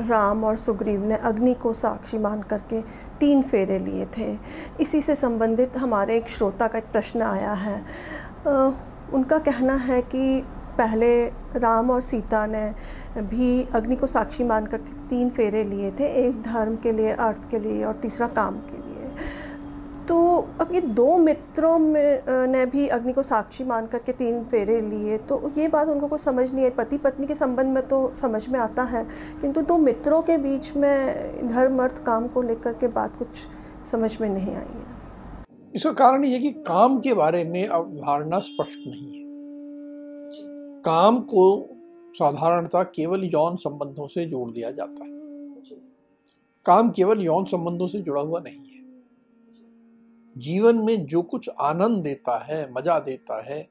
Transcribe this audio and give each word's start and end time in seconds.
राम 0.00 0.44
और 0.44 0.56
सुग्रीव 0.56 1.04
ने 1.04 1.16
अग्नि 1.16 1.54
को 1.54 1.72
साक्षी 1.72 2.18
मान 2.18 2.42
करके 2.42 2.80
तीन 3.20 3.42
फेरे 3.42 3.78
लिए 3.78 4.06
थे। 4.18 4.38
इसी 4.80 5.02
से 5.02 5.16
संबंधित 5.16 5.76
हमारे 5.76 6.16
एक 6.16 6.28
श्रोता 6.28 6.68
का 6.68 6.78
एक 6.78 6.84
प्रश्न 6.84 7.22
आया 7.22 7.52
है। 7.52 7.84
आ, 8.48 8.70
उनका 9.12 9.38
कहना 9.38 9.74
है 9.74 10.02
कि 10.02 10.44
पहले 10.78 11.26
राम 11.56 11.90
और 11.90 12.00
सीता 12.00 12.46
ने 12.46 12.74
भी 13.18 13.66
अग्नि 13.74 13.96
को 13.96 14.06
साक्षी 14.06 14.44
मान 14.44 14.66
करके 14.66 15.08
तीन 15.08 15.30
फेरे 15.30 15.64
लिए 15.64 15.90
थे 15.90 16.04
एक 16.26 16.42
धर्म 16.42 16.76
के 16.76 16.92
लिए 16.92 17.12
अर्थ 17.12 17.50
के 17.50 17.58
लिए 17.58 17.84
और 17.84 17.96
तीसरा 17.96 18.26
काम 18.26 18.54
के 18.54 18.76
लिए। 18.76 18.89
तो 20.10 20.18
अब 20.60 20.72
ये 20.74 20.80
दो 20.80 21.16
मित्रों 21.18 21.78
में 21.78 22.22
ने 22.48 22.64
भी 22.66 22.86
अग्नि 22.88 23.12
को 23.12 23.22
साक्षी 23.22 23.64
मान 23.64 23.86
करके 23.86 24.12
तीन 24.12 24.42
फेरे 24.44 24.80
लिए। 24.80 25.18
तो 25.18 25.50
ये 25.58 25.68
बात 25.68 25.88
उनको 25.88 26.08
कुछ 26.08 26.20
समझ 26.20 26.50
नहीं 26.52 26.64
है 26.64 26.70
पति 26.70 26.98
पत्नी 26.98 27.26
के 27.26 27.34
संबंध 27.34 27.74
में 27.74 27.86
तो 27.88 28.00
समझ 28.14 28.48
में 28.48 28.58
आता 28.60 28.82
है 28.84 29.04
किंतु 29.40 29.62
दो 29.62 29.76
मित्रों 29.78 30.20
के 30.22 30.38
बीच 30.38 30.70
में 30.76 31.48
धर्म 31.48 31.82
अर्थ 31.82 32.02
काम 32.04 32.26
को 32.28 32.42
लेकर 32.42 32.72
के 32.72 32.88
बात 32.88 33.16
कुछ 33.16 33.28
समझ 33.90 34.10
में 34.20 34.28
नहीं 34.28 34.54
आई 34.54 34.64
है। 34.64 35.44
इसका 35.74 35.92
कारण 35.92 36.24
ये 36.24 36.38
कि 36.38 36.50
काम 36.66 36.98
के 36.98 37.14
बारे 37.14 37.44
में 37.44 37.66
अवधारणा 37.68 38.38
स्पष्ट 38.38 38.78
नहीं 38.86 39.06
है। 39.12 39.22
काम 40.84 41.20
को 41.30 41.46
साधारणता 42.14 42.82
केवल 42.82 43.24
यौन 43.24 43.56
संबंधों 43.58 44.06
से 44.06 44.26
जोड़ 44.26 44.50
दिया 44.50 44.70
जाता 44.70 45.04
है। 45.04 45.10
काम 46.66 46.90
केवल 46.90 47.20
यौन 47.20 47.44
संबंधों 47.44 47.86
से 47.86 48.00
जुड़ा 48.00 48.20
हुआ 48.20 48.40
नहीं 48.40 48.58
है। 48.58 48.79
जीवन 50.40 50.76
में 50.76 51.06
जो 51.06 51.22
कुछ 51.22 51.48
आनंद 51.60 52.02
देता 52.02 52.38
है, 52.38 52.72
मज़ा 52.72 52.98
देता 53.00 53.42
है, 53.44 53.68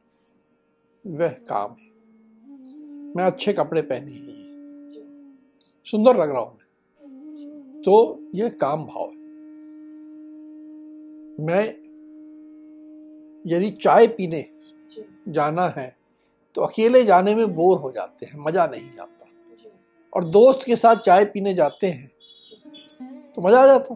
वह 1.06 1.36
काम 1.50 1.72
है। 1.72 1.88
मैं 3.16 3.24
अच्छे 3.24 3.54
कपड़े 3.54 3.82
पहने 3.82 4.12
ही। 4.12 4.38
सुंदर 5.88 6.18
लग 6.18 6.30
रहा 6.30 6.42
हूँ 6.42 6.52
मैं। 6.52 7.84
तो 7.84 8.20
यह 8.36 8.50
काम 8.62 8.86
भाव 8.86 9.04
है। 9.04 9.18
मैं 11.40 11.64
यदि 13.46 13.70
चाय 13.74 14.08
पीने 14.08 14.46
जाना 15.30 15.68
है 15.70 15.96
तो 16.56 16.62
अकेले 16.62 17.04
जाने 17.04 17.36
में 17.36 17.54
बोर 17.56 17.78
हो 17.80 17.92
जाते 17.92 18.26
हैं, 18.26 18.40
मज़ा 18.40 18.66
नहीं 18.68 19.00
आता। 19.00 19.26
और 20.14 20.24
दोस्त 20.26 20.64
के 20.66 20.76
साथ 20.76 20.96
चाय 20.98 21.26
पीने 21.26 21.54
जाते 21.54 21.88
हैं 21.88 22.12
तो 23.34 23.42
मज़ा 23.42 23.62
आ 23.62 23.66
जाता 23.68 23.94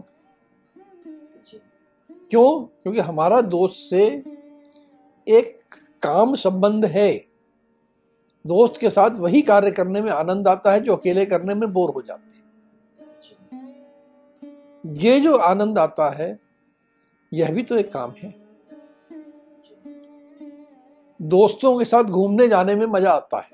क्यों? 2.33 2.61
क्योंकि 2.61 2.99
हमारा 2.99 3.41
दोस्त 3.41 3.89
से 3.89 4.23
एक 5.27 5.75
काम 6.01 6.35
संबंध 6.35 6.85
है। 6.85 7.25
दोस्त 8.47 8.77
के 8.77 8.89
साथ 8.89 9.09
वही 9.09 9.41
कार्य 9.41 9.71
करने 9.71 10.01
में 10.01 10.11
आनंद 10.11 10.47
आता 10.47 10.71
है, 10.71 10.79
जो 10.79 10.95
अकेले 10.95 11.25
करने 11.25 11.53
में 11.53 11.73
बोर 11.73 11.89
हो 11.89 12.01
जाते 12.01 12.21
हैं। 12.21 12.43
ये 14.85 15.19
जो 15.19 15.37
आनंद 15.37 15.77
आता 15.77 16.09
है, 16.09 16.39
यह 17.33 17.51
भी 17.51 17.63
तो 17.63 17.77
एक 17.77 17.93
काम 17.93 18.13
है। 18.23 18.35
दोस्तों 21.21 21.79
के 21.79 21.85
साथ 21.85 22.03
घूमने 22.03 22.47
जाने 22.47 22.75
में 22.75 22.85
मज़ा 22.85 23.11
आता 23.11 23.37
है। 23.37 23.49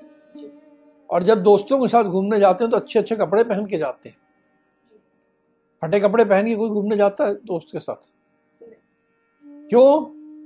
और 1.10 1.22
जब 1.22 1.42
दोस्तों 1.42 1.78
के 1.78 1.88
साथ 1.88 2.04
घूमने 2.04 2.38
जाते 2.38 2.64
हैं 2.64 2.70
तो 2.70 2.76
अच्छे 2.76 2.98
अच्छे 2.98 3.16
कपड़े 3.16 3.44
पहन 3.44 3.66
के 3.66 3.78
जाते 3.78 4.08
हैं। 4.08 4.16
फटे 5.82 6.00
कपड़े 6.00 6.24
पहन 6.24 6.46
के 6.46 6.56
कोई 6.56 6.70
घूमने 6.70 6.96
जाता 6.96 7.26
है 7.26 7.34
दोस्त 7.34 7.68
के 7.72 7.80
साथ? 7.80 8.10
क्यों? 9.70 10.02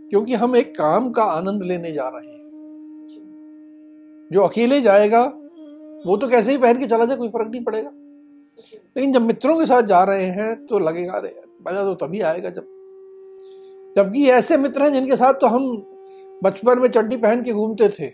क्योंकि 0.08 0.34
हम 0.34 0.56
एक 0.56 0.76
काम 0.78 1.10
का 1.10 1.24
आनंद 1.24 1.62
लेने 1.62 1.92
जा 1.92 2.08
रहे 2.08 2.32
हैं। 2.32 2.44
जो 4.32 4.42
अकेले 4.42 4.80
जाएगा, 4.80 5.24
वो 6.06 6.16
तो 6.16 6.28
कैसे 6.28 6.50
ही 6.50 6.58
पहन 6.58 6.78
के 6.78 6.86
चला 6.86 7.04
जाए, 7.04 7.16
कोई 7.16 7.28
फ़र्क 7.28 7.48
नहीं 7.50 7.64
पड़ेगा। 7.64 7.90
लेकिन 8.96 9.12
जब 9.12 9.22
मित्रों 9.22 9.58
के 9.58 9.66
साथ 9.66 9.82
जा 9.82 10.04
रहे 10.04 10.24
हैं 10.24 10.66
तो 10.66 10.78
लगेगा, 10.78 11.12
अरे, 11.12 11.42
मज़ा 11.68 11.82
तो 11.82 11.94
तभी 11.94 12.20
आएगा 12.20 12.50
जब 12.50 12.62
जबकि 13.96 14.30
ऐसे 14.30 14.56
मित्र 14.56 14.82
हैं 14.82 14.92
जिनके 14.92 15.16
साथ 15.16 15.34
तो 15.34 15.46
हम 15.46 15.76
बचपन 16.42 16.78
में 16.78 16.88
चड्डी 16.88 17.16
पहन 17.16 17.42
के 17.42 17.52
घूमते 17.52 17.88
थे। 17.88 18.12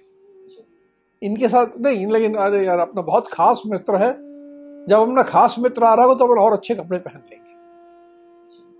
इनके 1.22 1.48
साथ 1.48 1.66
नहीं, 1.80 2.06
लेकिन 2.06 2.34
अरे 2.34 2.66
यार, 2.66 2.78
अपना 2.78 3.02
बहुत 3.02 3.28
खास 3.28 3.62
मित्र 3.66 3.94
है। 3.96 4.12
जब 4.86 4.98
अपना 4.98 5.22
खास 5.22 5.56
मित्र 5.58 5.84
आ 5.84 5.94
रहा 5.94 6.04
हो 6.04 6.14
तो 6.14 6.24
अपन 6.24 6.40
और 6.40 6.52
अच्छे 6.52 6.74
कपड़े 6.74 6.98
पहन 6.98 7.20
लेंगे। 7.32 7.50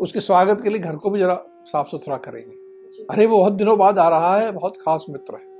उसके 0.00 0.20
स्वागत 0.20 0.60
के 0.60 0.69
लिए 0.69 0.78
घर 0.78 0.96
को 0.96 1.10
भी 1.10 1.20
जरा 1.20 1.44
साफ़ 1.65 1.88
सुथरा 1.88 2.16
करेंगे। 2.16 2.54
अरे, 3.10 3.26
वो 3.26 3.38
बहुत 3.38 3.53
दिनों 3.53 3.78
बाद 3.78 3.98
आ 3.98 4.09
रहा 4.09 4.38
है, 4.38 4.53
बहुत 4.53 4.76
खास 4.76 5.06
मित्र 5.10 5.34
है। 5.34 5.50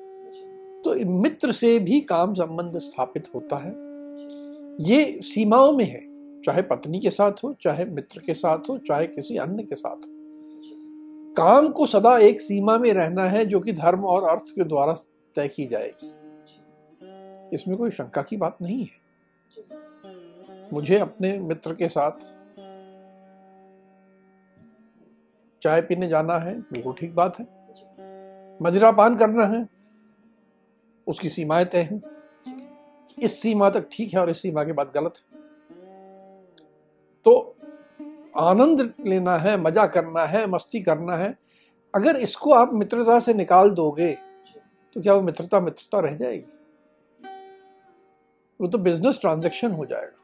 तो 0.83 1.21
मित्र 1.21 1.53
से 1.53 1.79
भी 1.79 2.01
काम 2.01 2.35
संबंध 2.35 2.79
स्थापित 2.79 3.29
होता 3.35 3.57
है। 3.57 3.71
ये 4.81 5.21
सीमाओं 5.23 5.73
में 5.73 5.85
है, 5.85 6.01
चाहे 6.43 6.63
पत्नी 6.63 6.99
के 6.99 7.11
साथ 7.11 7.33
हो, 7.45 7.53
चाहे 7.53 7.85
मित्र 7.85 8.21
के 8.21 8.35
साथ 8.35 8.59
हो, 8.59 8.79
चाहे 8.79 9.07
किसी 9.07 9.37
अन्य 9.37 9.63
के 9.63 9.75
साथ 9.75 9.97
हो। 9.97 10.21
काम 11.35 11.69
को 11.69 11.87
सदा 11.87 12.19
एक 12.19 12.41
सीमा 12.41 12.79
में 12.79 12.93
रहना 12.93 13.25
है, 13.25 13.45
जो 13.45 13.61
कि 13.61 13.73
धर्म 13.73 14.05
और 14.05 14.31
अर्थ 14.31 14.43
के 14.43 14.65
द्वारा 14.65 14.95
तय 15.37 15.49
की 15.49 15.67
जाएगी। 15.67 16.13
इसमें 17.55 17.77
कोई 17.77 17.91
शंका 17.91 18.23
की 18.23 18.37
बात 18.37 18.57
नहीं 18.63 18.85
है। 18.85 19.01
मुझे 20.73 20.99
अपने 20.99 21.39
मित्र 21.39 21.75
के 21.75 21.89
साथ 21.89 22.40
चाय 25.63 25.81
पीने 25.83 26.09
जाना 26.09 26.39
है 26.39 26.55
बिल्कुल 26.63 26.95
ठीक 26.95 27.15
बात 27.15 27.39
है। 27.41 27.47
मदिरा 28.61 28.91
पान 28.93 29.17
करना 29.17 29.45
है 29.47 29.67
उसकी 31.07 31.29
सीमाएँ 31.29 31.65
तय 31.65 31.83
हैं। 31.83 32.03
इस 33.19 33.41
सीमा 33.43 33.71
तक 33.71 33.89
ठीक 33.93 34.15
है 34.15 34.21
और 34.21 34.31
इस 34.31 34.43
सीमा 34.43 34.65
के 34.65 34.73
बाद 34.73 34.91
गलत 34.95 35.15
है। 35.17 35.39
तो 37.27 37.57
आनंद 38.39 38.81
लेना 39.07 39.37
है 39.39 39.57
मज़ा 39.57 39.87
करना 39.87 40.25
है 40.25 40.47
मस्ती 40.47 40.81
करना 40.81 41.17
है। 41.17 41.37
अगर 41.95 42.17
इसको 42.19 42.53
आप 42.53 42.73
मित्रता 42.75 43.19
से 43.21 43.35
निकाल 43.35 43.71
दोगे 43.71 44.13
तो 44.97 45.01
क्या 45.03 45.15
वो 45.15 45.23
मित्रता 45.23 45.61
मित्रता 45.61 46.01
रह 46.01 46.15
जाएगी? 46.17 46.59
वो 48.61 48.69
तो 48.69 48.79
बिज़नेस 48.79 49.19
ट्रांजैक्शन 49.21 49.73
हो 49.73 49.87
जाएगा। 49.87 50.17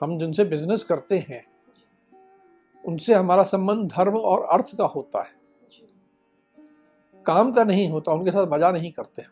हम 0.00 0.18
जिनसे 0.18 0.44
बिज़नेस 0.44 0.84
करते 0.84 1.18
हैं 1.28 1.44
उनसे 2.86 3.14
हमारा 3.14 3.42
संबंध 3.42 3.90
धर्म 3.92 4.16
और 4.16 4.44
अर्थ 4.44 4.76
का 4.78 4.84
होता 4.84 5.22
है। 5.22 5.34
काम 7.26 7.52
का 7.52 7.64
नहीं 7.64 7.88
होता, 7.88 8.12
उनके 8.12 8.30
साथ 8.30 8.46
मज़ा 8.46 8.70
नहीं 8.70 8.92
करते 8.92 9.22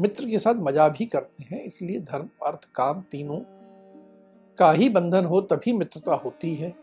मित्र 0.00 0.26
के 0.26 0.38
साथ 0.38 0.54
मज़ा 0.54 0.88
भी 0.88 1.06
करते 1.06 1.44
हैं, 1.44 1.62
इसलिए 1.64 2.00
धर्म, 2.00 2.28
अर्थ, 2.46 2.68
काम 2.74 3.00
तीनों 3.00 3.38
का 4.58 4.70
ही 4.72 4.88
बंधन 4.88 5.24
हो 5.24 5.40
तभी 5.40 5.72
मित्रता 5.72 6.14
होती 6.14 6.54
है। 6.54 6.74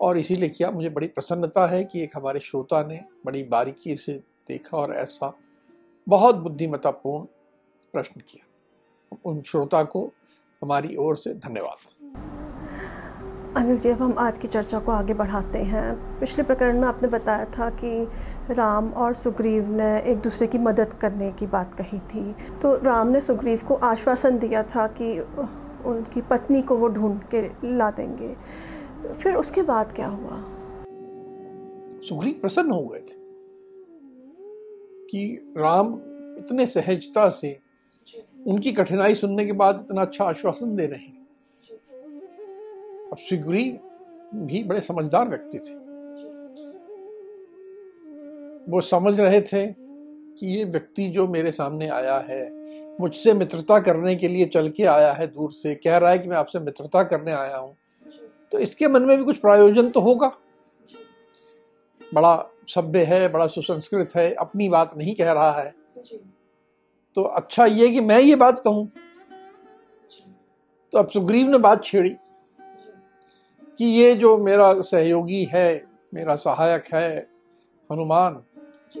और 0.00 0.18
इसीलिए 0.18 0.48
क्या 0.48 0.70
मुझे 0.70 0.88
बड़ी 0.88 1.06
प्रसन्नता 1.06 1.66
है 1.66 1.84
कि 1.84 2.02
एक 2.02 2.16
हमारे 2.16 2.40
श्रोता 2.40 2.82
ने 2.82 3.00
बड़ी 3.26 3.42
बारीकी 3.42 3.96
से 3.96 4.12
देखा 4.48 4.76
और 4.78 4.94
ऐसा 4.94 5.32
बहुत 6.08 6.34
बुद्धिमतापूर्ण 6.34 7.24
प्रश्न 7.94 8.20
किया। 8.20 9.18
उन 9.24 9.42
श्रोता 9.42 9.82
को 9.82 10.10
हमारी 10.62 10.96
ओर 10.96 11.16
से 11.16 11.34
धन्यवाद। 11.34 11.99
अनिल 13.56 13.78
जी, 13.78 13.88
अब 13.88 14.02
हम 14.02 14.14
आज 14.18 14.38
की 14.38 14.48
चर्चा 14.48 14.78
को 14.78 14.92
आगे 14.92 15.14
बढ़ाते 15.14 15.58
हैं। 15.58 16.18
पिछले 16.20 16.44
प्रकरण 16.44 16.80
में 16.80 16.88
आपने 16.88 17.08
बताया 17.08 17.44
था 17.44 17.70
कि 17.70 18.08
राम 18.50 18.90
और 18.92 19.14
सुग्रीव 19.14 19.70
ने 19.70 20.02
एक 20.02 20.18
दूसरे 20.18 20.46
की 20.46 20.58
मदद 20.58 20.92
करने 20.92 21.32
की 21.32 21.46
बात 21.46 21.74
कही 21.74 21.98
थी। 21.98 22.34
तो 22.62 22.76
राम 22.76 23.08
ने 23.08 23.20
सुग्रीव 23.20 23.60
को 23.68 23.74
आश्वासन 23.74 24.38
दिया 24.38 24.62
था 24.62 24.86
कि 24.86 25.20
उनकी 25.84 26.20
पत्नी 26.20 26.62
को 26.62 26.76
वो 26.76 26.88
ढूंढ 26.88 27.20
के 27.34 27.42
ला 27.76 27.90
देंगे। 27.90 28.36
फिर 29.12 29.34
उसके 29.34 29.62
बाद 29.62 29.92
क्या 29.92 30.08
हुआ? 30.08 30.42
सुग्रीव 32.00 32.34
प्रसन्न 32.40 32.70
हो 32.70 32.86
गए 32.86 32.98
थे 32.98 33.18
कि 35.06 35.52
राम 35.56 35.94
इतने 36.38 36.66
सहजता 36.66 37.28
से 37.28 37.58
उनकी 38.46 38.72
कठिनाई 38.72 39.14
सुनने 39.14 39.46
के 39.46 39.52
बाद 39.52 39.80
इतना 39.80 40.02
अच्छा 40.02 40.24
आश्वासन 40.24 40.76
दे 40.76 40.86
रहे 40.86 41.06
हैं। 41.06 41.19
अब 43.12 43.18
सुग्रीव 43.18 43.78
भी 44.36 44.62
बड़े 44.64 44.80
समझदार 44.80 45.28
व्यक्ति 45.28 45.58
थे। 45.58 45.74
वो 48.70 48.80
समझ 48.82 49.18
रहे 49.20 49.40
थे 49.42 49.66
कि 49.66 50.46
ये 50.48 50.64
व्यक्ति 50.64 51.08
जो 51.08 51.26
मेरे 51.28 51.52
सामने 51.52 51.88
आया 51.88 52.18
है, 52.20 52.42
मुझसे 53.00 53.34
मित्रता 53.34 53.78
करने 53.80 54.14
के 54.16 54.28
लिए 54.28 54.46
चल 54.46 54.68
के 54.68 54.84
आया 54.84 55.12
है 55.12 55.26
दूर 55.26 55.50
से, 55.52 55.74
कह 55.74 55.96
रहा 55.96 56.10
है 56.10 56.18
कि 56.18 56.28
मैं 56.28 56.36
आपसे 56.36 56.58
मित्रता 56.58 57.02
करने 57.04 57.32
आया 57.32 57.56
हूँ 57.56 57.76
तो 58.52 58.58
इसके 58.58 58.88
मन 58.88 59.02
में 59.02 59.16
भी 59.18 59.24
कुछ 59.24 59.38
प्रायोजन 59.38 59.88
तो 59.90 60.00
होगा। 60.00 60.30
बड़ा 62.02 62.36
सभ्य 62.68 63.02
है, 63.04 63.28
बड़ा 63.28 63.46
सुसंस्कृत 63.46 64.12
है, 64.16 64.32
अपनी 64.34 64.68
बात 64.68 64.96
नहीं 64.96 65.14
कह 65.14 65.32
रहा 65.32 65.52
है। 65.52 65.74
तो 67.16 67.22
अच्छा 67.22 67.66
ये 67.66 67.88
कि 67.88 68.00
मैं 68.00 68.18
ये 68.20 68.36
बात 68.36 68.58
कहूँ। 68.58 68.88
तो 70.92 70.98
अब 70.98 71.08
सुग्रीव 71.08 71.48
ने 71.48 71.58
बात 71.58 71.84
छेड़ी। 71.84 72.16
कि 73.80 73.86
ये 73.86 74.14
जो 74.14 74.38
मेरा 74.38 74.80
सहयोगी 74.80 75.44
है, 75.44 75.84
मेरा 76.14 76.34
सहायक 76.36 76.82
है, 76.94 77.18
हनुमान, 77.92 78.42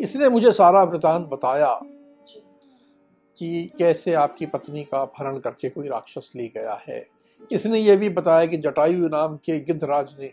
इसने 0.00 0.28
मुझे 0.28 0.52
सारा 0.52 0.82
वृतांत 0.82 1.26
बताया 1.26 1.80
कि 3.36 3.70
कैसे 3.78 4.14
आपकी 4.14 4.46
पत्नी 4.46 4.84
का 4.84 4.98
अपहरण 4.98 5.38
करके 5.38 5.68
कोई 5.68 5.88
राक्षस 5.88 6.32
ले 6.36 6.46
गया 6.48 6.80
है। 6.88 7.06
इसने 7.52 7.78
ये 7.78 7.96
भी 7.96 8.08
बताया 8.08 8.46
कि 8.46 8.56
जटायु 8.56 9.08
नाम 9.08 9.36
के 9.36 9.60
गिद्धराज 9.60 10.14
ने 10.20 10.32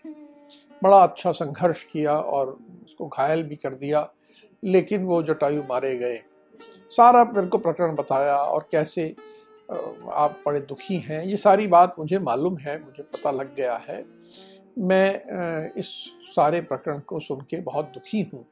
बड़ा 0.83 1.03
अच्छा 1.03 1.31
संघर्ष 1.31 1.83
किया 1.83 2.17
और 2.17 2.57
उसको 2.85 3.07
घायल 3.07 3.43
भी 3.43 3.55
कर 3.55 3.73
दिया, 3.73 4.09
लेकिन 4.63 5.03
वो 5.03 5.23
जटायु 5.23 5.61
मारे 5.61 5.95
गए। 5.97 6.21
सारा 6.89 7.23
मेरे 7.25 7.47
को 7.47 7.57
प्रकरण 7.57 7.95
बताया 7.95 8.35
और 8.35 8.67
कैसे 8.71 9.15
आप 9.69 10.41
बड़े 10.45 10.59
दुखी 10.59 10.97
हैं। 10.99 11.23
ये 11.23 11.37
सारी 11.37 11.67
बात 11.67 11.95
मुझे 11.99 12.19
मालूम 12.19 12.57
है, 12.57 12.77
मुझे 12.83 13.03
पता 13.03 13.31
लग 13.31 13.55
गया 13.55 13.75
है। 13.77 14.03
मैं 14.77 15.71
इस 15.73 15.87
सारे 16.35 16.61
प्रकरण 16.61 16.99
को 16.99 17.19
सुन 17.19 17.41
के 17.41 17.59
बहुत 17.61 17.85
दुखी 17.85 18.21
हूँ। 18.23 18.45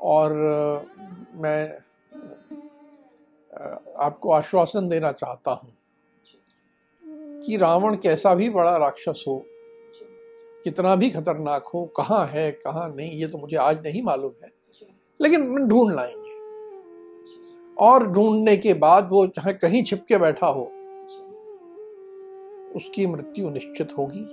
और 0.00 0.32
मैं 1.34 1.78
आपको 3.98 4.32
आश्वासन 4.32 4.88
देना 4.88 5.12
चाहता 5.12 5.50
हूँ 5.52 5.72
कि 7.42 7.56
रावण 7.56 7.96
कैसा 7.96 8.34
भी 8.34 8.48
बड़ा 8.50 8.76
राक्षस 8.76 9.24
हो, 9.28 9.44
कितना 10.64 10.94
भी 10.96 11.10
खतरनाक 11.10 11.66
हो, 11.66 11.84
कहाँ 11.96 12.26
है, 12.26 12.50
कहाँ 12.52 12.88
नहीं, 12.88 13.10
ये 13.10 13.26
तो 13.26 13.38
मुझे 13.38 13.56
आज 13.56 13.82
नहीं 13.86 14.02
मालूम 14.02 14.32
है। 14.44 14.50
लेकिन 15.20 15.66
ढूंढ 15.68 15.94
लाएँगे। 15.94 16.21
और 17.76 18.06
ढूँढने 18.06 18.56
के 18.56 18.74
बाद 18.74 19.08
वो 19.12 19.26
चाहे 19.26 19.52
कहीं 19.52 19.82
छिपके 19.84 20.18
बैठा 20.18 20.46
हो 20.46 20.70
उसकी 22.76 23.06
मृत्यु 23.06 23.50
निश्चित 23.50 23.88
होगी। 23.98 24.24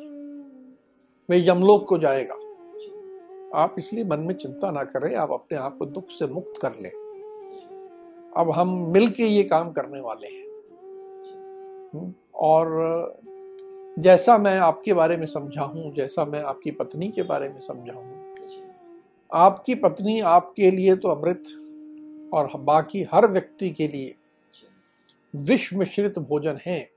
वे 1.29 1.37
यमलोक 1.47 1.87
को 1.87 1.97
जाएगा। 1.97 2.35
आप 3.55 3.75
इसलिए 3.77 4.03
मन 4.03 4.19
में 4.19 4.33
चिंता 4.35 4.71
ना 4.71 4.83
करें 4.83 5.15
आप 5.15 5.31
अपने 5.31 5.57
आप 5.57 5.77
को 5.77 5.85
दुख 5.85 6.09
से 6.09 6.27
मुक्त 6.27 6.61
कर 6.61 6.71
लें। 6.81 6.91
अब 8.37 8.51
हम 8.51 8.75
मिलके 8.91 9.23
ये 9.23 9.43
काम 9.43 9.71
करने 9.71 9.99
वाले 9.99 10.27
हैं। 10.27 10.45
हम्म, 11.93 12.13
और 12.35 13.17
जैसा 13.99 14.37
मैं 14.37 14.57
आपके 14.59 14.93
बारे 14.93 15.17
में 15.17 15.25
समझा 15.25 15.61
हूँ 15.61 15.93
जैसा 15.95 16.25
मैं 16.25 16.41
आपकी 16.41 16.71
पत्नी 16.71 17.07
के 17.07 17.23
बारे 17.23 17.49
में 17.49 17.59
समझा 17.61 17.93
हूँ 17.93 18.17
आपकी 19.31 19.75
पत्नी 19.75 20.19
आपके 20.19 20.71
लिए 20.71 20.95
तो 20.95 21.09
अमृत 21.09 21.43
और 22.33 22.57
बाकी 22.57 23.03
हर 23.03 23.27
व्यक्ति 23.27 23.69
के 23.69 23.87
लिए 23.87 24.15
विष 25.35 25.73
मिश्रित 25.73 26.19
भोजन 26.19 26.59
है। 26.65 26.91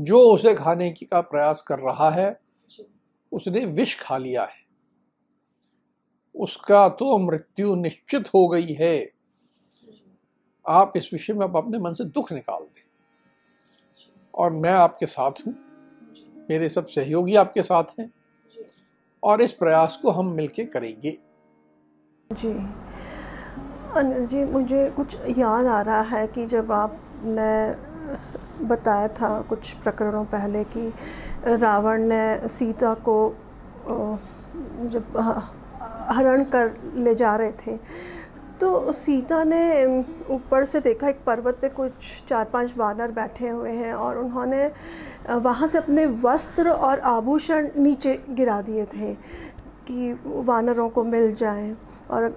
जो 0.00 0.20
उसे 0.20 0.54
खाने 0.54 0.90
की 0.90 1.06
का 1.06 1.20
प्रयास 1.20 1.62
कर 1.62 1.78
रहा 1.78 2.10
है, 2.10 2.40
उसने 3.32 3.64
विष 3.64 4.00
खा 4.00 4.18
लिया 4.18 4.44
है। 4.44 4.66
उसका 6.34 6.88
तो 6.88 7.18
मृत्यु 7.18 7.74
निश्चित 7.74 8.28
हो 8.28 8.48
गई 8.48 8.72
है। 8.72 9.12
आप 10.68 10.92
इस 10.96 11.12
विषय 11.12 11.32
में 11.32 11.46
आप 11.46 11.56
अपने 11.56 11.78
मन 11.78 11.92
से 11.92 12.04
दुख 12.04 12.32
निकाल 12.32 12.62
दें। 12.62 12.82
और 14.34 14.52
मैं 14.52 14.70
आपके 14.70 15.06
साथ 15.06 15.32
हूँ। 15.46 15.54
मेरे 16.50 16.68
सब 16.68 16.86
सहयोगी 16.86 17.34
आपके 17.34 17.62
साथ 17.62 17.84
हैं। 18.00 18.12
और 19.22 19.42
इस 19.42 19.52
प्रयास 19.52 19.98
को 20.02 20.10
हम 20.10 20.26
मिलके 20.26 20.64
करेंगे। 20.64 21.18
जी। 22.32 22.85
अनिल 23.96 24.26
जी, 24.26 24.44
मुझे 24.44 24.88
कुछ 24.96 25.16
याद 25.38 25.66
आ 25.66 25.80
रहा 25.80 26.00
है 26.08 26.26
कि 26.26 26.46
जब 26.46 26.72
आपने 26.72 28.66
बताया 28.66 29.08
था 29.16 29.28
कुछ 29.48 29.72
प्रकरणों 29.74 30.24
पहले 30.24 30.64
कि 30.64 30.92
रावण 31.46 32.02
ने 32.08 32.48
सीता 32.48 32.92
को 33.08 33.16
जब 34.92 35.16
हरण 36.10 36.44
कर 36.44 36.72
ले 36.96 37.14
जा 37.14 37.34
रहे 37.36 37.52
थे 37.66 37.76
तो 38.60 38.92
सीता 38.92 39.42
ने 39.44 39.64
ऊपर 40.30 40.64
से 40.64 40.80
देखा 40.80 41.08
एक 41.08 41.22
पर्वत 41.26 41.58
पे 41.60 41.68
कुछ 41.68 41.92
चार 42.28 42.44
पाँच 42.52 42.76
वानर 42.76 43.10
बैठे 43.12 43.48
हुए 43.48 43.72
हैं 43.72 43.92
और 43.94 44.18
उन्होंने 44.18 44.70
वहाँ 45.30 45.68
से 45.68 45.78
अपने 45.78 46.06
वस्त्र 46.22 46.70
और 46.70 47.00
आभूषण 47.10 47.68
नीचे 47.76 48.18
गिरा 48.30 48.60
दिए 48.62 48.84
थे 48.86 49.12
कि 49.88 50.12
वानरों 50.26 50.88
को 50.88 51.04
मिल 51.04 51.34
जाए 51.34 51.74
और 52.10 52.28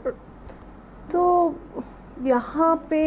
तो 1.12 1.22
यहाँ 2.24 2.76
पे 2.90 3.00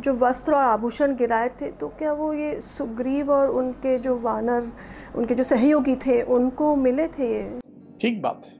जो 0.00 0.12
वस्त्र 0.14 0.54
और 0.54 0.62
आभूषण 0.62 1.16
गिराए 1.16 1.48
थे 1.60 1.70
तो 1.70 1.88
क्या 1.88 2.12
वो 2.12 2.32
ये 2.32 2.60
सुग्रीव 2.60 3.30
और 3.32 3.50
उनके 3.50 3.98
जो 3.98 4.18
वानर 4.18 4.72
उनके 5.16 5.34
जो 5.34 5.42
सहयोगी 5.42 5.96
थे 5.96 6.20
उनको 6.22 6.74
मिले 6.76 7.06
थे 7.08 7.32
ये? 7.32 7.60
ठीक 8.00 8.20
बात 8.22 8.46
है। 8.46 8.58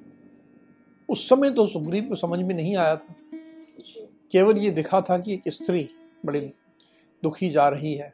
उस 1.09 1.29
समय 1.29 1.51
तो 1.51 1.67
सुग्रीव 1.67 2.05
को 2.05 2.15
समझ 2.15 2.39
में 2.39 2.55
नहीं 2.55 2.77
आया 2.77 2.97
था। 2.97 3.15
केवल 4.33 4.59
ये 4.59 4.71
दिखा 4.71 5.01
था 5.01 5.19
कि 5.19 5.35
एक 5.35 5.43
स्त्री 5.49 5.89
बड़ी 6.27 6.41
दुखी 7.23 7.51
जा 7.51 7.69
रही 7.69 7.95
है। 7.95 8.13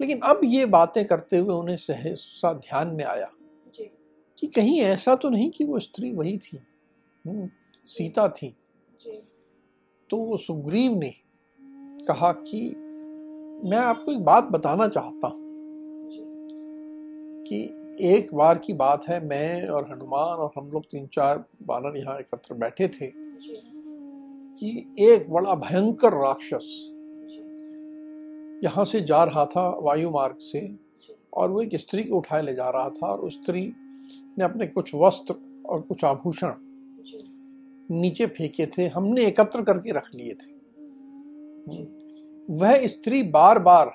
लेकिन 0.00 0.18
अब 0.18 0.40
ये 0.44 0.66
बातें 0.66 1.04
करते 1.04 1.38
हुए 1.38 1.54
उन्हें 1.54 1.76
सहसा 1.76 2.52
ध्यान 2.52 2.88
में 2.88 3.04
आया 3.04 3.30
कि 4.38 4.46
कहीं 4.46 4.80
ऐसा 4.80 5.14
तो 5.14 5.30
नहीं 5.30 5.50
कि 5.50 5.64
वो 5.64 5.78
स्त्री 5.78 6.12
वही 6.12 6.36
थी। 6.38 6.56
हम्म, 7.24 7.48
सीता 7.86 8.28
थी। 8.28 8.54
तो 10.10 10.36
सुग्रीव 10.36 10.94
ने 10.94 11.14
कहा 12.08 12.32
कि 12.32 12.60
मैं 13.64 13.78
आपको 13.78 14.12
एक 14.12 14.24
बात 14.24 14.44
बताना 14.44 14.88
चाहता 14.88 15.28
हूँ 15.28 15.44
कि 17.48 17.80
एक 18.00 18.34
बार 18.34 18.58
की 18.58 18.72
बात 18.72 19.08
है, 19.08 19.26
मैं 19.26 19.68
और 19.68 19.92
हनुमान 19.92 20.38
और 20.38 20.50
हम 20.56 20.70
लोग 20.70 20.84
तीन 20.84 21.06
चार 21.06 21.44
बानर 21.62 21.98
यहाँ 21.98 22.18
एकत्र 22.18 22.54
बैठे 22.54 22.88
थे 22.88 23.12
कि 24.58 24.92
एक 24.98 25.30
बड़ा 25.30 25.54
भयंकर 25.54 26.12
राक्षस 26.12 26.90
यहाँ 28.64 28.84
से 28.84 29.00
जा 29.00 29.24
रहा 29.24 29.46
था 29.46 29.78
वायु 29.78 30.10
मार्ग 30.10 30.36
से 30.36 30.76
और 31.34 31.50
वो 31.50 31.62
एक 31.62 31.70
स्त्री 31.74 32.04
को 32.04 32.16
उठाए 32.16 32.42
ले 32.42 32.54
जा 32.54 32.70
रहा 32.70 32.90
था 32.90 33.06
और 33.06 33.18
उस 33.18 33.34
स्त्री 33.42 33.72
ने 34.38 34.44
अपने 34.44 34.66
कुछ 34.66 34.94
वस्त्र 34.94 35.62
और 35.66 35.80
कुछ 35.80 36.04
आभूषण 36.04 36.52
नीचे 37.90 38.26
फेंके 38.26 38.66
थे 38.66 38.86
हमने 38.86 39.26
एकत्र 39.26 39.62
करके 39.62 39.92
रख 39.92 40.08
लिए 40.14 40.34
थे। 40.34 40.52
वह 42.52 42.86
स्त्री 42.86 43.22
बार 43.22 43.58
बार 43.58 43.90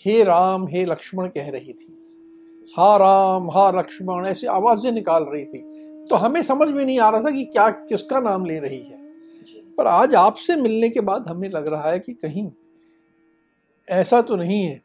हे 0.00 0.24
राम 0.24 0.66
हे 0.68 0.84
लक्ष्मण 0.84 1.28
कह 1.28 1.50
रही 1.50 1.72
थी। 1.72 1.98
हा 2.78 2.96
राम 2.96 3.50
हा 3.50 3.70
लक्ष्मण 3.70 4.26
ऐसी 4.26 4.46
आवाज़ें 4.46 4.92
निकाल 4.92 5.24
रही 5.24 5.44
थी। 5.44 5.58
तो 6.06 6.16
हमें 6.16 6.42
समझ 6.42 6.68
में 6.68 6.84
नहीं 6.84 7.00
आ 7.00 7.10
रहा 7.10 7.22
था 7.22 7.30
कि 7.30 7.44
क्या 7.44 7.70
किसका 7.70 8.20
नाम 8.20 8.46
ले 8.46 8.58
रही 8.58 8.82
है। 8.82 8.98
पर 9.76 9.86
आज 9.86 10.14
आपसे 10.14 10.56
मिलने 10.56 10.88
के 10.88 11.00
बाद 11.00 11.28
हमें 11.28 11.48
लग 11.48 11.66
रहा 11.66 11.90
है 11.90 11.98
कि 11.98 12.12
कहीं 12.12 12.50
ऐसा 13.88 14.22
तो 14.22 14.36
नहीं 14.36 14.62
है 14.62 14.80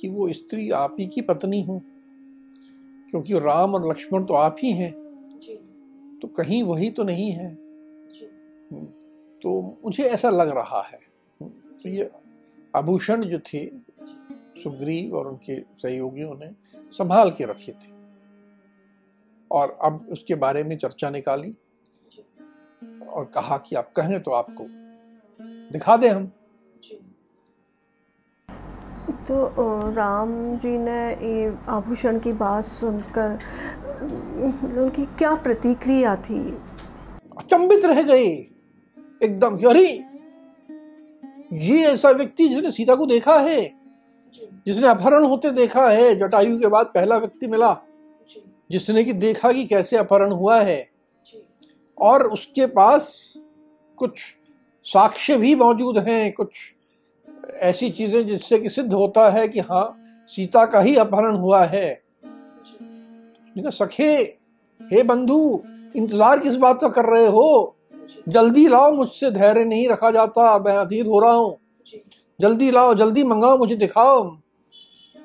कि 0.00 0.08
वो 0.08 0.32
स्त्री 0.32 0.70
आप 0.70 0.96
ही 1.00 1.06
की 1.06 1.20
पत्नी 1.20 1.62
हो। 1.62 1.82
क्योंकि 3.10 3.38
राम 3.38 3.74
और 3.74 3.90
लक्ष्मण 3.90 4.24
तो 4.24 4.34
आप 4.34 4.56
ही 4.62 4.72
हैं। 4.72 5.05
तो 6.26 6.32
कहीं 6.34 6.62
वही 6.62 6.90
तो 6.90 7.04
नहीं 7.04 7.30
है। 7.32 7.54
तो 9.42 9.50
मुझे 9.84 10.04
ऐसा 10.04 10.30
लग 10.30 10.48
रहा 10.48 10.80
है। 10.82 10.98
तो 11.40 11.88
ये 11.88 12.10
आभूषण 12.76 13.24
जो 13.24 13.38
थे 13.38 13.64
सुग्रीव 14.62 15.14
और 15.16 15.28
उनके 15.28 15.60
सहयोगियों 15.60 16.34
ने 16.34 16.50
संभाल 16.92 17.30
के 17.30 17.44
रखे 17.44 17.72
थे। 17.72 17.94
और 19.50 19.78
अब 19.82 20.06
उसके 20.12 20.34
बारे 20.34 20.64
में 20.64 20.76
चर्चा 20.76 21.10
निकाली 21.10 21.54
और 23.08 23.24
कहा 23.24 23.56
कि 23.58 23.76
आप 23.76 23.92
कहें 23.92 24.20
तो 24.22 24.30
आपको 24.30 24.66
दिखा 25.72 25.96
दें 25.96 26.10
हम। 26.10 26.26
तो 29.28 29.50
राम 29.92 30.56
जी 30.56 30.76
ने 30.78 31.00
ये 31.12 31.56
आभूषण 31.68 32.18
की 32.18 32.32
बात 32.32 32.64
सुनकर 32.64 33.38
उनकी 33.96 35.04
क्या 35.04 35.34
प्रतिक्रिया 35.34 36.16
थी? 36.16 36.38
अचंबित 37.38 37.84
रह 37.84 38.02
गए। 38.02 38.26
एकदम 39.22 39.56
अरे 39.58 40.02
ये 41.52 41.84
ऐसा 41.84 42.10
व्यक्ति 42.10 42.48
जिसने 42.48 42.70
सीता 42.70 42.94
को 42.94 43.06
देखा 43.06 43.38
है, 43.38 43.72
जिसने 44.66 44.88
अपहरण 44.88 45.24
होते 45.24 45.50
देखा 45.50 45.88
है, 45.88 46.16
जटायु 46.16 46.58
के 46.58 46.66
बाद 46.66 46.86
पहला 46.86 47.16
व्यक्ति 47.16 47.46
मिला, 47.46 47.76
जिसने 48.70 49.04
कि 49.04 49.12
देखा 49.12 49.52
कि 49.52 49.64
कैसे 49.64 49.96
अपहरण 49.96 50.30
हुआ 50.30 50.60
है। 50.60 50.90
और 51.98 52.26
उसके 52.26 52.66
पास 52.66 53.34
कुछ 53.96 54.20
साक्ष्य 54.82 55.36
भी 55.36 55.54
मौजूद 55.54 55.98
हैं, 55.98 56.32
कुछ 56.32 56.48
ऐसी 57.54 57.90
चीज़ें 57.90 58.26
जिससे 58.26 58.58
कि 58.58 58.70
सिद्ध 58.70 58.92
होता 58.92 59.30
है 59.30 59.48
कि 59.48 59.60
हाँ 59.60 60.02
सीता 60.26 60.66
का 60.66 60.80
ही 60.80 60.96
अपहरण 60.96 61.36
हुआ 61.36 61.64
है। 61.64 62.05
सखे 63.56 64.12
हे। 64.80 65.02
बंधु, 65.02 65.62
इंतज़ार 65.96 66.38
किस 66.38 66.56
बात 66.56 66.80
का 66.80 66.88
कर 66.88 67.04
रहे 67.04 67.26
हो? 67.26 67.76
जल्दी 68.28 68.66
लाओ, 68.68 68.92
मुझसे 68.92 69.30
धैर्य 69.30 69.64
नहीं 69.64 69.88
रखा 69.88 70.10
जाता। 70.10 70.58
मैं 70.58 70.76
अधीर 70.76 71.06
हो 71.06 71.20
रहा 71.20 71.32
हूँ। 71.32 71.56
जल्दी 72.40 72.70
लाओ, 72.70 72.94
जल्दी 72.94 73.24
मंगाओ, 73.24 73.58
मुझे 73.58 73.74
दिखाओ। 73.74 74.36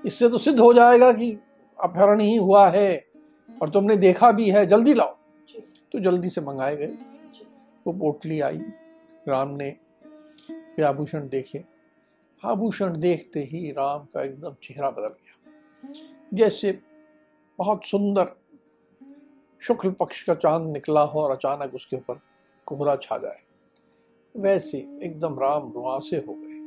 इससे 0.06 0.30
तो 0.30 0.38
सिद्ध 0.38 0.60
हो 0.60 0.74
जाएगा 0.74 1.12
कि 1.12 1.32
अपहरण 1.80 2.20
ही 2.20 2.36
हुआ 2.36 2.70
है 2.70 3.06
और 3.62 3.70
तुमने 3.70 3.96
देखा 3.96 4.32
भी 4.32 4.50
है। 4.50 4.66
जल्दी 4.66 4.94
लाओ। 4.94 5.16
तो 5.92 6.00
जल्दी 6.00 6.30
से 6.30 6.42
मंगाए 6.42 6.76
गए। 6.76 6.94
वो 7.88 7.94
पोटली 7.94 8.40
आई। 8.40 8.62
राम 9.28 9.50
ने 9.50 9.76
वे 10.50 10.84
आभूषण 10.84 11.28
देखे। 11.30 11.64
आभूषण 12.44 13.00
देखते 13.00 13.40
ही 13.40 13.72
राम 13.72 14.00
का 14.00 14.24
एकदम 14.24 14.56
चेहरा 14.64 14.90
बदल 14.90 15.08
गया। 15.08 15.94
जैसे 16.34 16.80
बहुत 17.62 17.86
सुंदर 17.86 18.36
शुक्ल 19.62 19.89
पक्ष 19.91 20.24
का 20.24 20.36
चाँद 20.36 20.72
निकला 20.74 21.01
हो 21.01 21.20
और 21.20 21.32
अचानक 21.32 21.74
उसके 21.75 21.96
ऊपर 21.96 22.20
कोहरा 22.68 22.96
छा 22.96 23.18
जाए। 23.18 23.39
वैसे 24.36 24.77
एकदम 25.03 25.39
राम 25.39 25.72
रुआसे 25.75 26.18
हो 26.18 26.34
गए। 26.34 26.60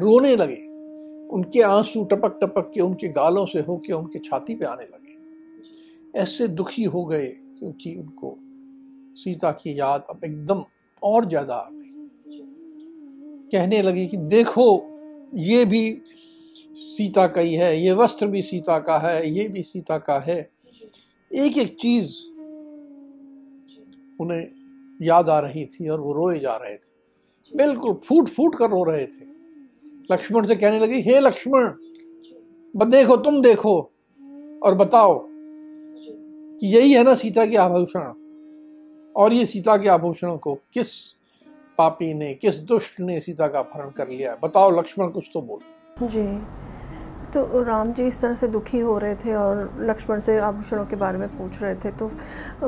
रोने 0.00 0.34
लगे। 0.36 0.66
उनके 1.28 1.62
आँसू 1.62 2.04
टपक 2.04 2.38
टपक 2.42 2.70
के, 2.74 2.80
उनके 2.80 3.08
गालों 3.08 3.46
से 3.46 3.60
होके 3.60 3.92
उनके 3.92 4.18
छाती 4.18 4.54
पे 4.54 4.66
आने 4.66 4.84
लगे। 4.84 6.20
ऐसे 6.20 6.48
दुखी 6.48 6.84
हो 6.84 7.04
गए 7.04 7.26
क्योंकि 7.58 7.94
उनको 7.94 8.36
सीता 9.14 9.52
की 9.52 9.78
याद 9.80 10.06
अब 10.10 10.24
एकदम 10.24 10.64
और 11.02 11.24
ज़्यादा 11.24 11.54
आ 11.54 11.68
गई। 11.70 11.84
कहने 13.52 13.82
लगी 13.82 14.06
कि 14.06 14.16
देखो, 14.16 14.66
ये 15.34 15.64
भी 15.64 15.90
सीता 16.78 17.26
का 17.26 17.40
ही 17.40 17.54
है, 17.54 17.82
ये 17.82 17.92
वस्त्र 17.92 18.26
भी 18.26 18.42
सीता 18.42 18.78
का 18.78 18.98
है, 18.98 19.30
ये 19.30 19.48
भी 19.48 19.62
सीता 19.62 19.98
का 19.98 20.18
है। 20.18 20.50
एक 21.34 21.58
एक 21.58 21.76
चीज़ 21.80 22.12
उन्हें 24.20 24.48
याद 25.02 25.28
आ 25.28 25.40
रही 25.40 25.66
थी 25.66 25.88
और 25.88 26.00
वो 26.00 26.12
रोए 26.12 26.38
जा 26.38 26.56
रहे 26.56 26.76
थे। 26.76 26.98
बिल्कुल 27.56 27.94
फूट 27.94 28.28
फूट 28.28 28.54
कर 28.54 28.70
रो 28.70 28.84
रहे 28.84 29.06
थे। 29.06 29.26
लक्ष्मण 30.12 30.46
से 30.46 30.56
कहने 30.56 30.78
लगी, 30.78 31.00
हे 31.00 31.20
लक्ष्मण 31.20 31.72
देखो, 32.76 33.16
तुम 33.16 33.42
देखो 33.42 33.92
और 34.62 34.74
बताओ 34.74 35.28
कि 36.58 36.66
यही 36.66 36.92
है 36.92 37.02
ना 37.02 37.14
सीता 37.14 37.46
के 37.46 37.56
आभूषण। 37.56 38.12
और 39.16 39.32
ये 39.32 39.46
सीता 39.46 39.76
के 39.76 39.88
आभूषणों 39.88 40.38
को 40.38 40.54
किस 40.54 41.12
पापी 41.78 42.14
ने, 42.14 42.34
किस 42.34 42.58
दुष्ट 42.58 43.00
ने 43.00 43.20
सीता 43.20 43.48
का 43.48 43.58
अपहरण 43.58 43.90
कर 43.90 44.08
लिया 44.08 44.36
बताओ, 44.44 44.70
लक्ष्मण, 44.70 45.08
कुछ 45.08 45.30
तो 45.34 45.42
बोल। 45.42 45.60
जी। 46.06 46.67
तो 47.34 47.62
राम 47.62 47.92
जी 47.92 48.06
इस 48.06 48.20
तरह 48.20 48.34
से 48.34 48.48
दुखी 48.48 48.78
हो 48.78 48.98
रहे 48.98 49.16
थे 49.16 49.34
और 49.34 49.76
लक्ष्मण 49.80 50.20
से 50.20 50.38
आभूषणों 50.38 50.86
के 50.86 50.96
बारे 50.96 51.18
में 51.18 51.28
पूछ 51.28 51.62
रहे 51.62 51.74
थे। 51.74 51.90
तो 51.90 52.08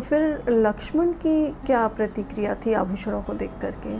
फिर 0.00 0.44
लक्ष्मण 0.48 1.12
की 1.12 1.52
क्या 1.52 1.88
प्रतिक्रिया 1.88 2.54
थी 2.54 2.72
आभूषणों 2.72 3.22
को 3.22 3.34
देख 3.34 3.50
करके? 3.62 3.96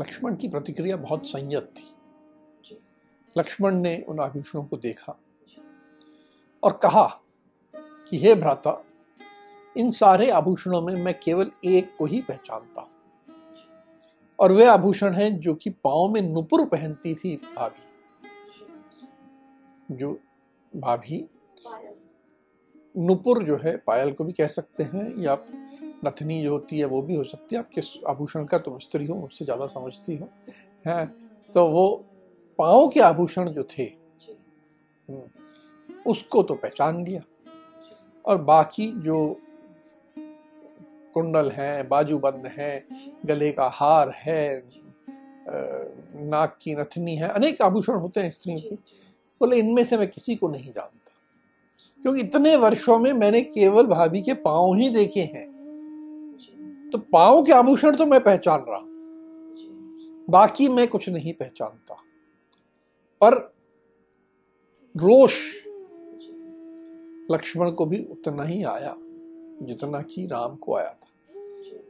लक्ष्मण 0.00 0.36
की 0.36 0.48
प्रतिक्रिया 0.48 0.96
बहुत 0.96 1.26
संयत 1.26 1.74
थी। 1.76 1.96
लक्ष्मण 3.38 3.74
ने 3.74 4.04
उन 4.08 4.20
आभूषणों 4.20 4.64
को 4.64 4.76
देखा 4.76 5.20
और 6.62 6.72
कहा 6.72 7.20
कि, 7.78 8.18
हे 8.18 8.34
भ्राता, 8.34 8.84
इन 9.76 9.90
सारे 9.90 10.30
आभूषणों 10.30 10.82
में 10.82 10.94
मैं 10.94 11.20
केवल 11.22 11.50
एक 11.64 11.96
को 11.98 12.06
ही 12.06 12.20
पहचानता 12.20 12.80
हूँ। 12.80 12.90
और 14.40 14.52
वे 14.52 14.64
आभूषण 14.64 15.12
हैं 15.12 15.40
जो 15.40 15.54
कि 15.54 15.70
पाओ 15.70 16.08
में 16.08 16.22
नुपुर 16.22 16.64
पहनती 16.64 17.14
थी 17.14 17.36
भाभी। 17.36 17.91
जो 19.94 20.18
भाभी 20.72 21.24
नुपुर 22.94 23.42
जो 23.42 23.56
है 23.56 23.76
पायल 23.86 24.12
को 24.12 24.24
भी 24.24 24.32
कह 24.32 24.46
सकते 24.48 24.82
हैं 24.84 25.12
या 25.18 25.36
नथनी 26.04 26.42
जो 26.42 26.50
होती 26.50 26.78
है 26.78 26.84
वो 26.84 27.00
भी 27.02 27.14
हो 27.14 27.24
सकती 27.24 27.56
है। 27.56 27.60
आप 27.60 27.68
किस 27.74 27.86
आभूषण 28.08 28.44
का 28.44 28.58
तुम 28.58 28.78
स्त्री 28.78 29.06
हो 29.06 29.14
मुझसे 29.14 29.44
ज़्यादा 29.44 29.66
समझती 29.68 30.16
हो। 30.16 30.28
है 30.86 31.04
तो 31.54 31.66
वो 31.68 31.84
पाओ 32.58 32.88
के 32.88 33.00
आभूषण 33.00 33.48
जो 33.48 33.62
थे 33.70 33.84
हम्म, 35.08 35.22
उसको 36.06 36.42
तो 36.42 36.54
पहचान 36.54 37.04
लिया। 37.04 37.22
और 38.24 38.36
बाकी 38.42 38.90
जो 39.02 39.18
कुंडल 41.14 41.50
हैं 41.50 41.88
बाजूबंद 41.88 42.46
हैं 42.48 42.84
गले 43.26 43.50
का 43.52 43.68
हार 43.72 44.12
है 44.16 44.62
नाक 45.48 46.56
की 46.62 46.74
नथनी 46.74 47.16
है 47.16 47.28
अनेक 47.28 47.62
आभूषण 47.62 47.94
होते 47.94 48.20
हैं 48.20 48.30
स्त्रियों 48.30 48.60
के। 48.60 48.76
बोले, 49.46 49.56
इनमें 49.56 49.84
से 49.84 49.96
मैं 49.96 50.08
किसी 50.08 50.36
को 50.36 50.48
नहीं 50.48 50.72
जानता। 50.72 51.12
क्योंकि 52.02 52.20
इतने 52.20 52.56
वर्षों 52.56 52.98
में 52.98 53.12
मैंने 53.12 53.42
केवल 53.42 53.86
भाभी 53.86 54.22
के 54.22 54.34
पाँव 54.34 54.74
ही 54.74 54.88
देखे 54.88 55.20
हैं। 55.20 55.52
तो 56.92 56.98
पाँव 56.98 57.42
के 57.42 57.52
आभूषण 57.52 57.96
तो 57.96 58.06
मैं 58.06 58.22
पहचान 58.22 58.64
रहा 58.68 58.80
बाकी 60.30 60.68
मैं 60.68 60.88
कुछ 60.88 61.08
नहीं 61.08 61.32
पहचानता। 61.32 61.94
पर 63.20 63.54
रोष 64.96 65.34
लक्ष्मण 67.30 67.70
को 67.70 67.86
भी 67.86 68.04
उतना 68.04 68.42
ही 68.42 68.64
आया 68.64 68.96
जितना 69.62 70.00
कि 70.00 70.26
राम 70.26 70.56
को 70.56 70.76
आया 70.76 70.98
था। 71.02 71.08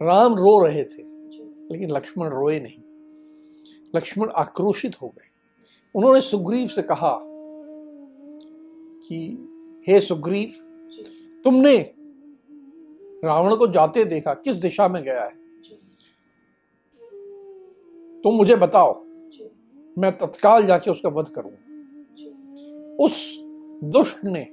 राम 0.02 0.34
रो 0.34 0.66
रहे 0.66 0.84
थे, 0.84 1.02
लेकिन 1.72 1.90
लक्ष्मण 1.90 2.26
रोए 2.26 2.60
नहीं। 2.60 2.78
लक्ष्मण 3.96 4.28
आक्रोशित 4.28 5.02
हो 5.02 5.08
गए। 5.08 5.28
उन्होंने 5.94 6.20
सुग्रीव 6.20 6.68
से 6.68 6.82
कहा 6.82 7.31
कि, 9.12 9.48
हे 9.86 10.00
सुग्रीव, 10.00 10.54
तुमने 11.44 11.94
रावण 13.24 13.56
को 13.56 13.66
जाते 13.66 14.04
देखा, 14.04 14.34
किस 14.34 14.56
दिशा 14.56 14.88
में 14.88 15.02
गया 15.02 15.24
है? 15.24 15.42
तुम 18.22 18.34
मुझे 18.34 18.56
बताओ, 18.56 19.04
मैं 19.98 20.18
तत्काल 20.18 20.66
जाके 20.66 20.90
उसका 20.90 21.08
वध 21.08 21.28
करूँ। 21.28 21.52
उस 22.96 23.38
दुष्ट 23.84 24.24
ने 24.24 24.44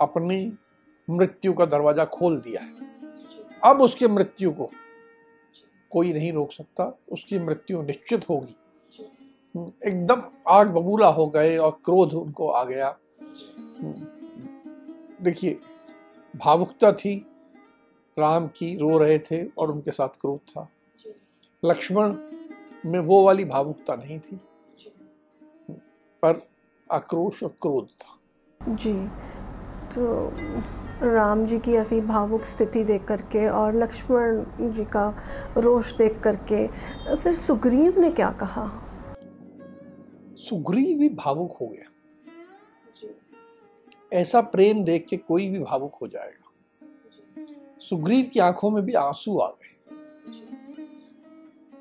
अपनी 0.00 0.58
मृत्यु 1.10 1.52
का 1.52 1.66
दरवाज़ा 1.66 2.04
खोल 2.04 2.38
दिया 2.38 2.62
है। 2.62 2.74
अब 3.64 3.82
उसकी 3.82 4.06
मृत्यु 4.08 4.50
को 4.50 4.70
कोई 5.90 6.12
नहीं 6.12 6.32
रोक 6.32 6.52
सकता, 6.52 6.98
उसकी 7.12 7.38
मृत्यु 7.38 7.82
निश्चित 7.82 8.28
होगी। 8.28 8.56
एकदम 9.86 10.22
आग 10.48 10.70
बबूला 10.70 11.06
हो 11.06 11.26
गए 11.26 11.56
और 11.56 11.70
क्रोध 11.84 12.14
उनको 12.14 12.48
आ 12.48 12.64
गया। 12.64 12.98
देखिए 15.22 15.58
भावुकता 16.34 16.92
थी 16.92 17.14
राम 18.18 18.46
की 18.48 18.76
रो 18.76 18.98
रहे 18.98 19.18
थे 19.18 19.44
और 19.58 19.70
उनके 19.70 19.90
साथ 19.90 20.08
क्रोध 20.20 20.40
था। 20.50 20.68
लक्ष्मण 21.64 22.14
में 22.86 22.98
वो 22.98 23.22
वाली 23.24 23.44
भावुकता 23.44 23.94
नहीं 23.94 24.18
थी 24.20 24.40
पर 26.22 26.40
आक्रोश 26.92 27.42
और 27.42 27.54
क्रोध 27.62 27.88
था। 28.00 28.74
जी 28.74 28.94
तो 29.94 30.32
राम 31.02 31.46
जी 31.46 31.58
की 31.58 31.74
ऐसी 31.74 32.00
भावुक 32.00 32.44
स्थिति 32.44 32.84
देख 32.84 33.04
करके 33.04 33.48
और 33.48 33.76
लक्ष्मण 33.76 34.44
जी 34.72 34.84
का 34.84 35.08
रोष 35.56 35.92
देख 35.96 36.20
करके 36.20 36.66
फिर 37.16 37.34
सुग्रीव 37.34 38.00
ने 38.00 38.10
क्या 38.10 38.30
कहा? 38.32 38.66
सुग्रीव 40.38 40.98
भी 40.98 41.08
भावुक 41.08 41.56
हो 41.60 41.66
गया। 41.66 41.91
ऐसा 44.12 44.40
प्रेम 44.40 44.84
देख 44.84 45.06
के 45.08 45.16
कोई 45.16 45.48
भी 45.48 45.58
भावुक 45.58 45.94
हो 45.94 46.08
जाएगा। 46.08 46.50
सुग्रीव 47.80 48.30
की 48.32 48.40
आँखों 48.40 48.70
में 48.70 48.84
भी 48.84 48.92
आँसू 48.92 49.38
आ 49.38 49.48
गए 49.48 49.76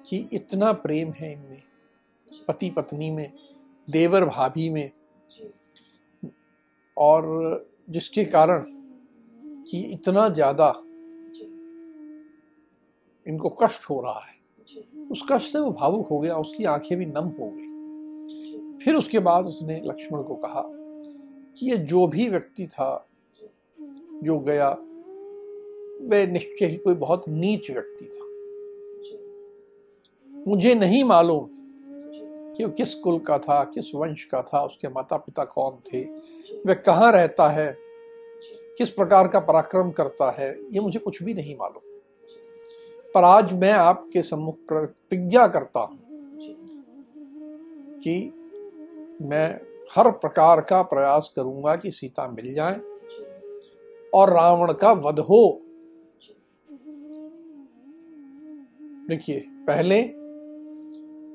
कि 0.10 0.30
इतना 0.34 0.74
प्रेम 0.74 1.12
है 1.12 1.34
इनमें, 1.34 1.62
पति 2.48 2.70
पत्नी 2.70 3.12
में, 3.12 3.34
देवर 3.90 4.26
भाभी 4.26 4.70
में, 4.70 4.92
और 6.98 7.74
जिसके 7.90 8.26
कारण 8.26 8.64
कि 9.72 9.82
इतना 9.82 10.30
ज़्यादा 10.30 10.74
इनको 13.28 13.50
कष्ट 13.50 13.90
हो 13.90 14.02
रहा 14.02 14.20
है। 14.20 14.40
उस 15.12 15.26
कष्ट 15.32 15.54
से 15.54 15.60
वो 15.60 15.72
भावुक 15.72 16.08
हो 16.08 16.20
गया, 16.20 16.36
उसकी 16.36 16.64
आँखें 16.64 16.98
भी 16.98 17.06
नम 17.06 17.32
हो 17.40 17.52
गई। 17.52 18.80
फिर 18.86 18.96
उसके 18.96 19.20
बाद 19.20 19.46
उसने 19.46 19.82
लक्ष्मण 19.86 20.24
को 20.24 20.36
कहा 20.36 20.62
कि 21.62 21.72
ये 21.72 21.78
जो 21.78 22.08
भी 22.08 22.30
व्यक्ति 22.30 22.68
था, 22.68 23.08
जो 24.24 24.40
गया, 24.40 24.70
वह 26.02 26.28
निश्चय 26.28 26.66
ही 26.66 26.78
कोई 26.78 26.94
बहुत 26.94 27.24
नीच 27.30 27.72
व्यक्ति 27.72 28.06
था। 28.06 28.26
मुझे 30.48 30.76
नहीं 30.76 31.04
मालूम 31.04 31.48
कि 32.54 32.64
वो 32.64 32.72
किस 32.72 32.96
कुल 32.96 33.20
का 33.20 33.38
था, 33.38 33.64
किस 33.64 33.96
वंश 33.96 34.26
का 34.26 34.42
था, 34.42 34.66
उसके 34.66 34.88
माता 34.88 35.18
पिता 35.18 35.44
कौन 35.44 35.78
थे, 35.94 36.04
वह 36.66 36.74
कहाँ 36.74 37.12
रहता 37.12 37.50
है, 37.50 37.78
किस 38.78 38.90
प्रकार 38.90 39.28
का 39.28 39.40
पराक्रम 39.40 39.92
करता 39.92 40.32
है, 40.32 40.64
ये 40.72 40.80
मुझे 40.80 41.00
कुछ 41.00 41.24
भी 41.24 41.34
नहीं 41.34 41.56
मालूम। 41.56 41.82
पर 43.14 43.24
आज 43.24 43.54
मैं 43.54 43.72
आपके 43.72 44.22
सम्मुख 44.22 44.56
प्रतिज्ञा 44.68 45.48
करता 45.48 45.80
हूँ 45.80 46.00
कि 48.00 48.34
मैं 49.22 49.71
हर 49.96 50.12
प्रकार 50.12 50.62
का 50.62 50.82
प्रयास 50.82 51.34
करूँगा 51.36 51.76
कि 51.76 51.92
सीता 51.92 52.28
मिल 52.28 52.54
जाए 52.54 52.82
और 54.14 54.34
रावण 54.34 54.74
का 54.74 54.92
वध 54.92 55.20
हो। 55.20 55.62
देखिए 59.10 59.40
पहले 59.40 60.02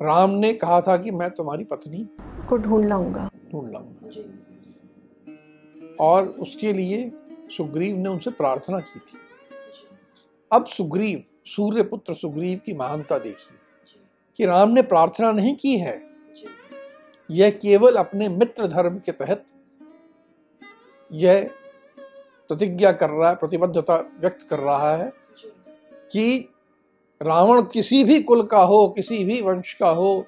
राम 0.03 0.31
ने 0.31 0.53
कहा 0.53 0.81
था 0.81 0.97
कि 0.97 1.11
मैं 1.11 1.31
तुम्हारी 1.31 1.65
पत्नी 1.65 2.09
को 2.49 2.57
ढूंढ 2.57 2.89
लाऊँगा। 2.89 3.31
ढूंढ 3.53 3.73
लाऊँगा। 3.73 4.11
और 6.01 6.29
उसके 6.29 6.73
लिए 6.73 7.13
सुग्रीव 7.51 7.97
ने 7.97 8.09
उनसे 8.09 8.31
प्रार्थना 8.31 8.81
की 8.81 8.99
थी। 8.99 9.19
अब 10.53 10.65
सुग्रीव 10.65 11.25
सूर्य 11.47 11.83
पुत्र 11.83 12.15
सुग्रीव 12.15 12.61
की 12.67 12.75
महानता 12.75 13.19
देखिए 13.19 13.59
कि 14.37 14.47
राम 14.47 14.71
ने 14.71 14.83
प्रार्थना 14.83 15.33
नहीं 15.33 15.57
की 15.57 15.79
है। 15.79 16.16
यह 17.31 17.51
केवल 17.51 17.97
अपने 17.97 18.29
मित्र 18.29 18.67
धर्म 18.67 18.99
के 18.99 19.13
तहत 19.13 19.45
यह 21.13 21.51
प्रतिज्ञा 22.49 22.93
कर 22.93 23.11
रहा 23.11 23.31
है 23.31 23.37
प्रतिबद्धता 23.37 23.97
व्यक्त 24.21 24.47
कर 24.51 24.59
रहा 24.59 24.97
है 24.97 25.13
कि 26.13 26.49
रावण 27.23 27.63
किसी 27.63 28.05
भी 28.05 28.21
कुल 28.21 28.43
का 28.43 28.59
हो 28.59 28.89
किसी 28.89 29.25
भी 29.25 29.41
वंश 29.43 29.75
का 29.75 29.89
हो 29.89 30.27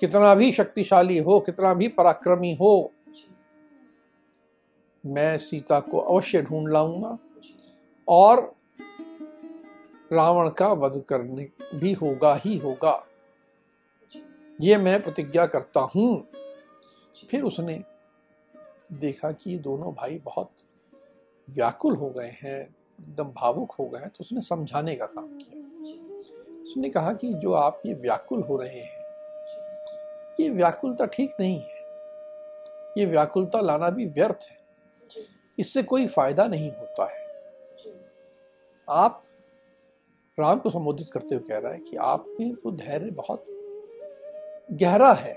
कितना 0.00 0.34
भी 0.34 0.52
शक्तिशाली 0.52 1.18
हो 1.18 1.40
कितना 1.40 1.74
भी 1.74 1.88
पराक्रमी 1.88 2.54
हो 2.54 2.92
मैं 5.06 5.38
सीता 5.38 5.80
को 5.80 5.98
अवश्य 5.98 6.42
ढूंढ 6.42 6.68
लाऊँगा 6.68 7.18
और 8.08 8.54
रावण 10.12 10.50
का 10.50 10.68
वध 10.68 11.02
करने 11.08 11.48
भी 11.74 11.92
होगा 11.92 12.34
ही 12.34 12.58
होगा। 12.58 13.06
ये 14.60 14.76
मैं 14.76 15.02
प्रतिज्ञा 15.02 15.46
करता 15.46 15.80
हूँ। 15.94 16.28
फिर 17.30 17.42
उसने 17.42 17.82
देखा 18.92 19.30
कि 19.32 19.56
दोनों 19.58 19.92
भाई 19.94 20.18
बहुत 20.18 20.50
व्याकुल 21.48 21.96
हो 21.96 22.08
गए 22.10 22.30
हैं, 22.42 22.60
एकदम 22.60 23.32
भावुक 23.32 23.72
हो 23.72 23.86
गए 23.88 24.00
तो 24.00 24.20
उसने 24.20 24.40
समझाने 24.40 24.94
का 24.96 25.06
काम 25.06 25.26
किया। 25.38 26.62
उसने 26.62 26.90
कहा 26.90 27.12
कि 27.12 27.32
जो 27.34 27.52
आप 27.52 27.82
ये 27.86 27.94
व्याकुल 27.94 28.42
हो 28.42 28.56
रहे 28.56 28.80
हैं, 28.80 29.04
ये 30.40 30.48
व्याकुलता 30.50 31.06
ठीक 31.06 31.34
नहीं 31.40 31.60
है। 31.60 31.76
ये 32.98 33.04
व्याकुलता 33.04 33.60
लाना 33.60 33.90
भी 33.90 34.06
व्यर्थ 34.06 34.48
है। 34.50 34.56
इससे 35.58 35.82
कोई 35.82 36.06
फ़ायदा 36.06 36.46
नहीं 36.46 36.70
होता 36.70 37.04
है। 37.04 37.26
आप 38.88 39.22
राम 40.38 40.58
को 40.58 40.70
संबोधित 40.70 41.08
करते 41.08 41.34
हुए 41.34 41.48
कह 41.48 41.58
रहा 41.58 41.72
है 41.72 41.78
कि 41.78 41.96
आपके 41.96 42.52
तो 42.54 42.70
धैर्य 42.72 43.10
बहुत 43.10 43.44
गहरा 44.72 45.12
है। 45.12 45.36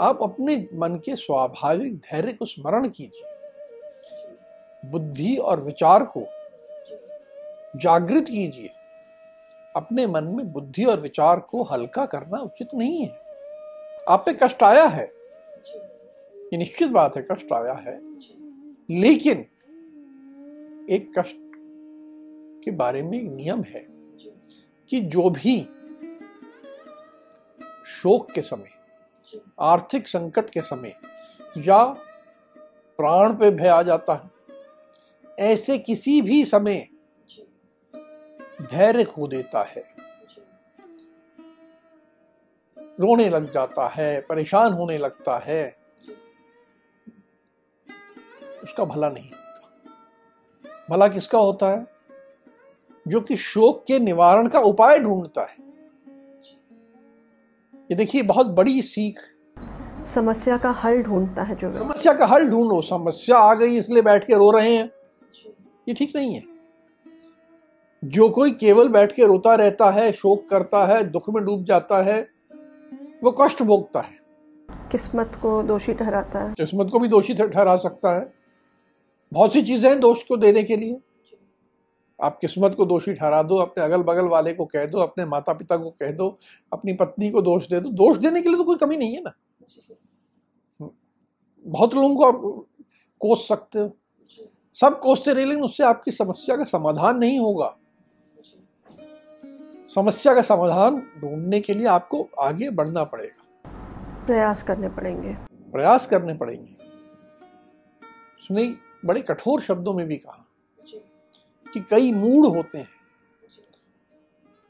आप 0.00 0.22
अपने 0.22 0.68
मन 0.74 0.94
के 0.94 1.16
स्वाभाविक 1.16 1.96
धैर्य 1.96 2.32
को 2.32 2.44
स्मरण 2.44 2.88
कीजिए। 2.88 3.22
बुद्धि 4.90 5.36
और 5.36 5.60
विचार 5.60 6.10
को 6.16 6.26
जागृत 7.78 8.24
कीजिए। 8.28 8.70
अपने 9.76 10.06
मन 10.06 10.24
में 10.24 10.52
बुद्धि 10.52 10.84
और 10.84 11.00
विचार 11.00 11.40
को 11.40 11.62
हल्का 11.62 12.06
करना 12.06 12.38
उचित 12.38 12.68
नहीं 12.74 13.02
है। 13.02 13.10
आप 14.08 14.22
पे 14.26 14.32
कष्ट 14.42 14.62
आया 14.62 14.86
है। 14.86 15.12
ये 16.36 16.56
निश्चित 16.56 16.88
बात 16.88 17.16
है, 17.16 17.26
कष्ट 17.32 17.52
आया 17.52 17.72
है। 17.72 18.00
लेकिन 18.90 19.46
एक 20.90 21.18
कष्ट 21.18 21.36
के 22.64 22.70
बारे 22.70 23.02
में 23.02 23.18
एक 23.18 23.30
नियम 23.30 23.62
है 23.62 23.86
कि 24.88 25.00
जो 25.00 25.30
भी 25.30 25.68
शोक 27.92 28.30
के 28.30 28.42
समय, 28.42 28.68
आर्थिक 29.60 30.08
संकट 30.08 30.50
के 30.50 30.60
समय, 30.60 30.94
या 31.58 31.84
प्राण 32.98 33.34
पे 33.34 33.50
भय 33.50 33.68
आ 33.68 33.82
जाता 33.82 34.14
है, 34.14 34.30
ऐसे 35.38 35.78
किसी 35.78 36.22
भी 36.22 36.44
समय 36.44 36.88
धैर्य 38.62 39.04
खो 39.04 39.28
देता 39.28 39.62
है। 39.62 39.84
रोने 42.78 43.30
लग 43.30 43.52
जाता 43.52 43.88
है, 43.88 44.20
परेशान 44.20 44.72
होने 44.72 44.98
लगता 44.98 45.38
है। 45.38 45.76
उसका 48.62 48.84
भला 48.84 49.08
नहीं 49.08 49.30
होता। 49.30 49.70
भला 50.90 51.08
किसका 51.08 51.38
होता 51.38 51.70
है? 51.70 51.86
जो 53.08 53.20
कि 53.20 53.36
शोक 53.36 53.84
के 53.86 53.98
निवारण 53.98 54.48
का 54.48 54.60
उपाय 54.60 54.98
ढूंढता 54.98 55.42
है। 55.42 55.71
ये 57.92 57.96
देखिए 57.96 58.22
बहुत 58.22 58.46
बड़ी 58.48 58.80
सीख। 58.82 59.18
समस्या 60.06 60.56
का 60.58 60.70
हल 60.74 61.02
ढूंढता 61.02 61.42
है 61.42 61.54
जो 61.54 61.72
समस्या 61.72 62.12
का 62.12 62.26
हल 62.26 62.48
ढूंढो। 62.50 62.80
समस्या 62.82 63.38
आ 63.38 63.54
गई 63.54 63.76
इसलिए 63.78 64.02
बैठ 64.02 64.24
के 64.24 64.34
रो 64.34 64.50
रहे 64.50 64.74
हैं। 64.74 64.88
ये 65.86 65.94
ठीक 65.94 66.16
नहीं 66.16 66.34
है। 66.34 66.42
जो 68.02 68.28
कोई 68.28 68.50
केवल 68.54 68.88
बैठ 68.88 69.12
के 69.12 69.26
रोता 69.26 69.54
रहता 69.54 69.90
है 69.90 70.10
शोक 70.12 70.48
करता 70.48 70.84
है 70.86 71.02
दुख 71.10 71.28
में 71.28 71.44
डूब 71.44 71.64
जाता 71.64 72.02
है 72.02 72.20
वो 73.24 73.30
कष्ट 73.42 73.62
भोगता 73.62 74.00
है। 74.00 74.18
किस्मत 74.92 75.38
को 75.42 75.62
दोषी 75.62 75.94
ठहराता 75.94 76.38
है। 76.38 76.54
किस्मत 76.54 76.90
को 76.92 76.98
भी 76.98 77.08
दोषी 77.08 77.34
ठहरा 77.34 77.76
सकता 77.78 78.14
है। 78.16 78.26
बहुत 79.32 79.52
सी 79.52 79.62
चीज़ें 79.62 79.88
हैं 79.90 79.98
दोष 80.00 80.22
को 80.22 80.36
देने 80.38 80.62
के 80.62 80.76
लिए। 80.76 80.96
आप 82.22 82.38
किस्मत 82.40 82.74
को 82.74 82.84
दोषी 82.86 83.12
ठहरा 83.14 83.42
दो 83.42 83.56
अपने 83.56 83.84
अगल 83.84 84.02
बगल 84.02 84.28
वाले 84.28 84.52
को 84.52 84.64
कह 84.64 84.86
दो 84.86 84.98
अपने 84.98 85.24
माता 85.24 85.52
पिता 85.52 85.76
को 85.76 85.90
कह 85.90 86.12
दो 86.12 86.38
अपनी 86.72 86.92
पत्नी 86.92 87.30
को 87.30 87.42
दोष 87.42 87.68
दे 87.68 87.80
दो। 87.80 87.90
दोष 87.90 88.16
देने 88.16 88.42
के 88.42 88.48
लिए 88.48 88.58
तो 88.58 88.64
कोई 88.64 88.76
कमी 88.76 88.96
नहीं 88.96 89.14
है 89.14 89.22
ना। 89.22 89.32
बहुत 91.66 91.94
लोगों 91.94 92.16
को 92.16 92.24
आप 92.24 92.66
कोस 93.20 93.48
सकते 93.48 93.78
हो। 93.78 93.90
सब 94.76 94.98
कोसते 95.00 95.32
रहे 95.32 95.44
लेकिन 95.44 95.64
उससे 95.64 95.84
आपकी 95.84 96.10
समस्या 96.10 96.56
का 96.56 96.64
समाधान 96.64 97.18
नहीं 97.18 97.38
होगा। 97.38 97.76
समस्या 99.94 100.34
का 100.34 100.42
समाधान 100.42 101.02
ढूँढने 101.20 101.60
के 101.60 101.74
लिए 101.74 101.86
आपको 101.86 102.28
आगे 102.40 102.70
बढ़ना 102.70 103.04
पड़ेगा। 103.04 104.26
प्रयास 104.26 104.62
करने 104.62 104.88
पड़ेंगे। 104.88 105.32
प्रयास 105.72 106.06
करने 106.06 106.34
पड़ेंगे। 106.34 106.76
सुनी 108.38 108.74
बड़े 109.04 109.20
कठोर 109.20 109.60
शब्दों 109.60 109.94
में 109.94 110.06
भी 110.06 110.16
कहा। 110.16 110.41
कि 111.74 111.80
कई 111.80 112.12
मूड 112.12 112.46
होते 112.46 112.78
हैं। 112.78 112.88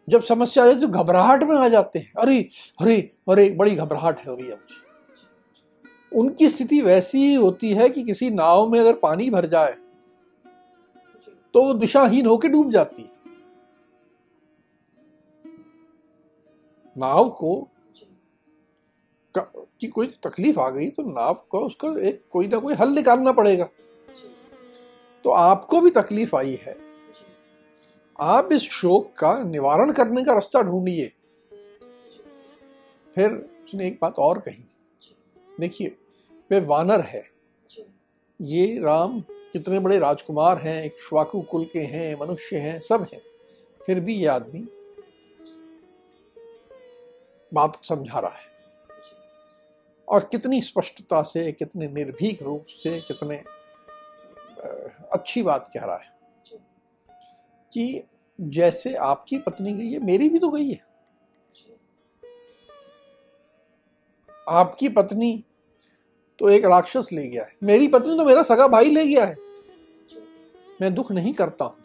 जब 0.09 0.23
समस्या 0.23 0.65
आए 0.65 0.75
तो 0.75 0.88
घबराहट 0.88 1.43
में 1.43 1.57
आ 1.57 1.69
जाते 1.69 1.99
हैं। 1.99 2.12
अरे 2.19 2.38
अरे 2.81 2.97
अरे, 3.29 3.51
बड़ी 3.51 3.75
घबराहट 3.75 4.27
हो 4.29 4.35
रही 4.35 4.47
है 4.47 4.53
मुझे 4.53 4.81
उनकी 6.12 6.49
स्थिति 6.49 6.81
वैसी 6.81 7.19
ही 7.19 7.35
होती 7.35 7.73
है 7.73 7.88
कि 7.88 8.03
किसी 8.03 8.31
नाव 8.31 8.69
में 8.69 8.79
अगर 8.81 8.95
पानी 8.95 9.31
भर 9.31 9.47
जाए 9.47 9.73
तो 11.55 11.65
वो 11.65 11.75
दिशाहीन 11.75 12.27
होकर 12.27 12.49
डूब 12.49 12.71
जाती 12.71 13.03
है। 13.03 13.11
नाव 16.97 17.29
को, 17.31 17.69
की 19.35 19.87
कोई 19.87 20.07
तकलीफ़ 20.07 20.61
आ 20.61 20.69
गई 20.71 20.88
तो 20.91 21.03
नाव 21.03 21.35
को 21.51 21.59
उसका 21.59 21.88
एक 22.01 22.23
कोई 22.31 22.49
ना 22.49 22.59
कोई 22.59 22.75
हल 22.75 22.88
निकालना 22.88 23.33
पड़ेगा। 23.33 23.69
तो 25.25 25.31
आपको 25.31 25.81
भी 25.81 25.91
तकलीफ़ 25.91 26.37
आई 26.37 26.59
है। 26.62 26.91
आप 28.22 28.52
इस 28.52 28.62
शोक 28.62 29.12
का 29.18 29.44
निवारण 29.44 29.92
करने 29.92 30.24
का 30.24 30.32
रास्ता 30.32 30.62
ढूंढिए। 30.62 31.12
फिर 33.14 33.32
उसने 33.64 33.87
एक 33.87 33.98
बात 34.02 34.14
और 34.18 34.38
कही। 34.38 34.64
देखिए, 35.61 35.96
वे 36.50 36.61
वानर 36.61 37.00
है। 37.00 37.24
ये 38.40 38.78
राम 38.78 39.20
कितने 39.30 39.78
बड़े 39.78 39.98
राजकुमार 39.98 40.58
हैं, 40.58 40.85
एक 40.85 40.92
श्वाकु 40.92 41.40
कुल 41.40 41.64
के 41.64 41.78
हैं, 41.78 42.16
मनुष्य 42.20 42.56
हैं, 42.56 42.80
सब 42.80 43.06
हैं। 43.14 43.20
फिर 43.87 44.00
भी 44.00 44.14
ये 44.14 44.26
आदमी 44.26 44.68
बात 47.54 47.85
समझा 47.85 48.20
रहा 48.20 48.32
है। 48.32 48.52
और 50.08 50.24
कितनी 50.24 50.62
स्पष्टता 50.62 51.22
से, 51.22 51.52
कितने 51.52 51.88
निर्भीक 51.88 52.42
रूप 52.42 52.66
से, 52.68 53.00
कितने 53.00 53.42
अच्छी 55.12 55.42
बात 55.42 55.70
कह 55.74 55.85
रहा 55.85 55.96
है 55.96 56.12
कि 57.72 58.04
जैसे 58.40 58.95
आपकी 58.95 59.38
पत्नी 59.38 59.73
गई 59.73 59.90
है, 59.90 59.99
मेरी 59.99 60.29
भी 60.29 60.38
तो 60.38 60.49
गई 60.49 60.71
है। 60.71 60.81
आपकी 64.49 64.88
पत्नी 64.88 65.45
तो 66.38 66.49
एक 66.49 66.64
राक्षस 66.64 67.09
ले 67.12 67.27
गया 67.27 67.45
है। 67.45 67.57
मेरी 67.62 67.88
पत्नी 67.88 68.16
तो 68.16 68.25
मेरा 68.25 68.42
सगा 68.42 68.68
भाई 68.68 68.90
ले 68.90 69.07
गया 69.07 69.25
है। 69.25 69.37
मैं 70.81 70.95
दुख 70.95 71.12
नहीं 71.12 71.33
करता 71.33 71.64
हूँ। 71.64 71.77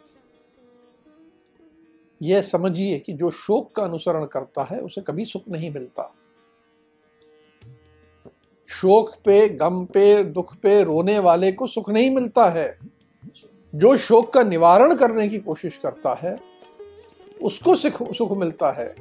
यह 2.22 2.42
समझिए 2.42 2.98
कि 2.98 3.12
जो 3.12 3.30
शोक 3.30 3.74
का 3.74 3.82
अनुसरण 3.82 4.24
करता 4.24 4.62
है, 4.64 4.80
उसे 4.80 5.00
कभी 5.00 5.24
सुख 5.24 5.42
नहीं 5.48 5.70
मिलता। 5.70 6.14
शोक 8.66 9.14
पे, 9.24 9.48
गम 9.48 9.84
पे, 9.84 10.24
दुख 10.24 10.56
पे 10.56 10.84
रोने 10.84 11.18
वाले 11.18 11.52
को 11.52 11.66
सुख 11.66 11.90
नहीं 11.90 12.10
मिलता 12.10 12.50
है। 12.50 12.78
जो 13.74 13.96
शोक 13.96 14.32
का 14.32 14.42
निवारण 14.42 14.94
करने 14.94 15.28
की 15.28 15.38
कोशिश 15.38 15.76
करता 15.76 16.14
है, 16.14 16.38
उसको 17.42 17.74
सुख 17.74 18.12
सुख 18.12 18.32
मिलता 18.32 18.70
है। 18.70 18.94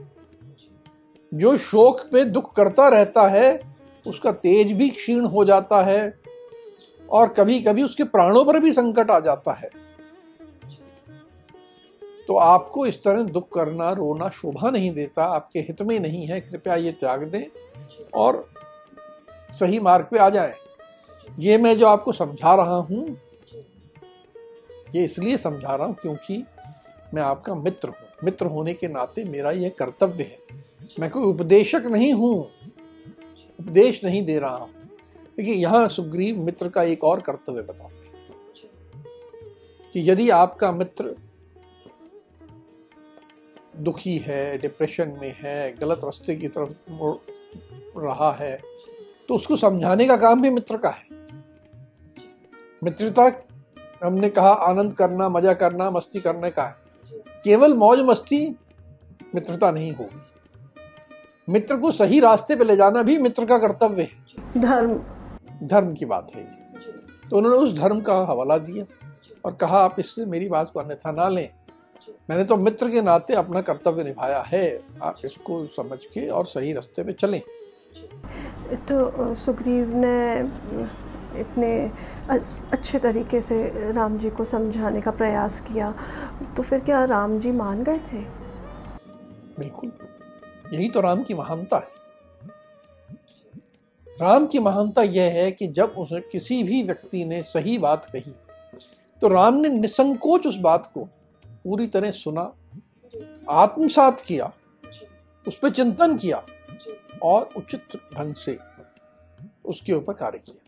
जो 1.31 1.57
शोक 1.57 2.01
पे 2.11 2.23
दुख 2.23 2.55
करता 2.55 2.87
रहता 2.87 3.27
है, 3.27 3.59
उसका 4.05 4.31
तेज 4.31 4.71
भी 4.71 4.89
क्षीण 4.89 5.25
हो 5.25 5.45
जाता 5.45 5.81
है 5.83 6.19
और 7.09 7.27
कभी 7.27 7.59
कभी 7.61 7.83
उसके 7.83 8.03
प्राणों 8.03 8.43
पर 8.45 8.59
भी 8.59 8.73
संकट 8.73 9.11
आ 9.11 9.19
जाता 9.19 9.53
है। 9.53 9.69
तो 12.27 12.35
आपको 12.35 12.85
इस 12.85 13.03
तरह 13.03 13.21
दुख 13.23 13.53
करना, 13.53 13.91
रोना 13.91 14.29
शोभा 14.29 14.69
नहीं 14.69 14.91
देता, 14.91 15.23
आपके 15.25 15.59
हित 15.59 15.81
में 15.81 15.99
नहीं 15.99 16.25
है, 16.27 16.39
कृपया 16.41 16.75
ये 16.75 16.91
त्याग 16.91 17.23
दें 17.23 17.45
और 18.15 18.49
सही 19.51 19.79
मार्ग 19.79 20.07
पे 20.11 20.17
आ 20.17 20.29
जाएँ। 20.29 20.53
ये 21.39 21.57
मैं 21.57 21.77
जो 21.77 21.87
आपको 21.87 22.11
समझा 22.11 22.55
रहा 22.55 22.75
हूँ 22.75 23.05
ये 24.97 25.03
इसलिए 25.05 25.37
समझा 25.37 25.75
रहा 25.75 25.87
हूँ 25.87 25.95
क्योंकि 25.95 26.43
मैं 27.13 27.21
आपका 27.21 27.55
मित्र 27.55 27.89
हूँ। 27.89 28.07
मित्र 28.23 28.45
होने 28.47 28.73
के 28.73 28.87
नाते 28.87 29.23
मेरा 29.25 29.51
यह 29.51 29.71
कर्तव्य 29.79 30.23
है। 30.23 30.37
मैं 30.99 31.09
कोई 31.09 31.23
उपदेशक 31.23 31.85
नहीं 31.85 32.11
हूँ, 32.13 32.39
उपदेश 33.59 34.03
नहीं 34.03 34.25
दे 34.25 34.37
रहा 34.39 34.55
हूँ। 34.55 34.69
देखिए, 35.37 35.53
यहाँ 35.53 35.87
सुग्रीव 35.87 36.39
मित्र 36.39 36.69
का 36.69 36.83
एक 36.83 37.03
और 37.03 37.19
कर्तव्य 37.21 37.61
बताते 37.61 38.07
हैं 38.07 39.03
कि 39.93 40.09
यदि 40.09 40.29
आपका 40.31 40.71
मित्र 40.71 41.15
दुखी 43.79 44.17
है 44.17 44.57
डिप्रेशन 44.57 45.17
में 45.21 45.33
है, 45.39 45.71
गलत 45.73 46.03
रास्ते 46.03 46.35
की 46.35 46.47
तरफ़ 46.47 46.71
रहा 47.97 48.31
है 48.33 48.59
तो 49.29 49.35
उसको 49.35 49.55
समझाने 49.57 50.05
का 50.07 50.15
काम 50.17 50.41
भी 50.41 50.49
मित्र 50.49 50.77
का 50.77 50.89
है। 50.89 51.15
मित्रता 52.81 53.29
हमने 54.01 54.29
कहा 54.29 54.51
आनंद 54.63 54.93
करना 54.93 55.29
मज़ा 55.29 55.53
करना 55.55 55.89
मस्ती 55.91 56.19
करने 56.19 56.49
का 56.51 56.63
है। 56.63 56.75
केवल 57.43 57.73
मौज 57.75 57.99
मस्ती 58.01 58.47
मित्रता 59.35 59.71
नहीं 59.71 59.91
होगी। 59.93 60.21
मित्र 61.47 61.77
को 61.77 61.91
सही 61.93 62.19
रास्ते 62.19 62.55
पे 62.55 62.63
ले 62.63 62.75
जाना 62.75 63.03
भी 63.03 63.17
मित्र 63.17 63.45
का 63.45 63.57
कर्तव्य 63.57 64.01
है। 64.01 64.61
धर्म। 64.61 64.99
धर्म 65.63 65.93
की 65.93 66.05
बात 66.05 66.31
है 66.35 66.43
तो 67.29 67.37
उन्होंने 67.37 67.57
उस 67.57 67.73
धर्म 67.75 68.01
का 68.01 68.15
हवाला 68.25 68.57
दिया 68.59 68.85
और 69.45 69.53
कहा 69.53 69.79
आप 69.79 69.95
इससे 69.99 70.25
मेरी 70.25 70.49
बात 70.49 70.69
को 70.73 70.79
अन्यथा 70.79 71.11
ना 71.11 71.27
लें। 71.29 71.49
मैंने 72.29 72.43
तो 72.43 72.57
मित्र 72.57 72.89
के 72.89 73.01
नाते 73.01 73.33
अपना 73.35 73.61
कर्तव्य 73.61 74.03
निभाया 74.03 74.39
है। 74.47 74.79
आप 75.03 75.17
इसको 75.25 75.65
समझ 75.67 75.97
के 76.05 76.27
और 76.29 76.45
सही 76.45 76.73
रास्ते 76.73 77.03
पे 77.03 77.13
चलें। 77.13 77.41
तो 78.87 79.35
सुग्रीव 79.35 79.95
ने 79.95 80.43
इतने 81.39 81.69
अच्छे 82.29 82.99
तरीके 82.99 83.41
से 83.41 83.91
राम 83.93 84.17
जी 84.17 84.29
को 84.29 84.43
समझाने 84.45 85.01
का 85.01 85.11
प्रयास 85.11 85.59
किया 85.61 85.93
तो 86.57 86.63
फिर 86.63 86.79
क्या 86.79 87.03
राम 87.05 87.39
जी 87.39 87.51
मान 87.51 87.83
गए 87.83 87.97
थे? 87.97 88.21
बिल्कुल। 89.59 89.91
यही 90.73 90.89
तो 90.89 91.01
राम 91.01 91.23
की 91.23 91.33
महानता 91.33 91.77
है। 91.77 91.95
राम 94.07 94.45
की 94.45 94.59
महानता 94.59 95.01
यह 95.01 95.33
है 95.33 95.51
कि 95.51 95.67
जब 95.67 95.93
उसे 95.97 96.19
किसी 96.21 96.63
भी 96.63 96.81
व्यक्ति 96.83 97.23
ने 97.25 97.41
सही 97.43 97.77
बात 97.77 98.05
कही 98.05 98.33
तो 99.21 99.27
राम 99.27 99.53
ने 99.53 99.69
निसंकोच 99.69 100.47
उस 100.47 100.57
बात 100.57 100.91
को 100.93 101.03
पूरी 101.63 101.87
तरह 101.87 102.11
सुना, 102.11 102.41
आत्मसात 103.49 104.21
किया, 104.21 104.51
उस 105.45 105.57
पर 105.59 105.69
चिंतन 105.69 106.17
किया 106.17 106.43
और 107.23 107.49
उचित 107.57 107.95
ढंग 108.13 108.33
से 108.35 108.57
उसके 109.65 109.93
ऊपर 109.93 110.13
कार्य 110.13 110.39
किया। 110.39 110.66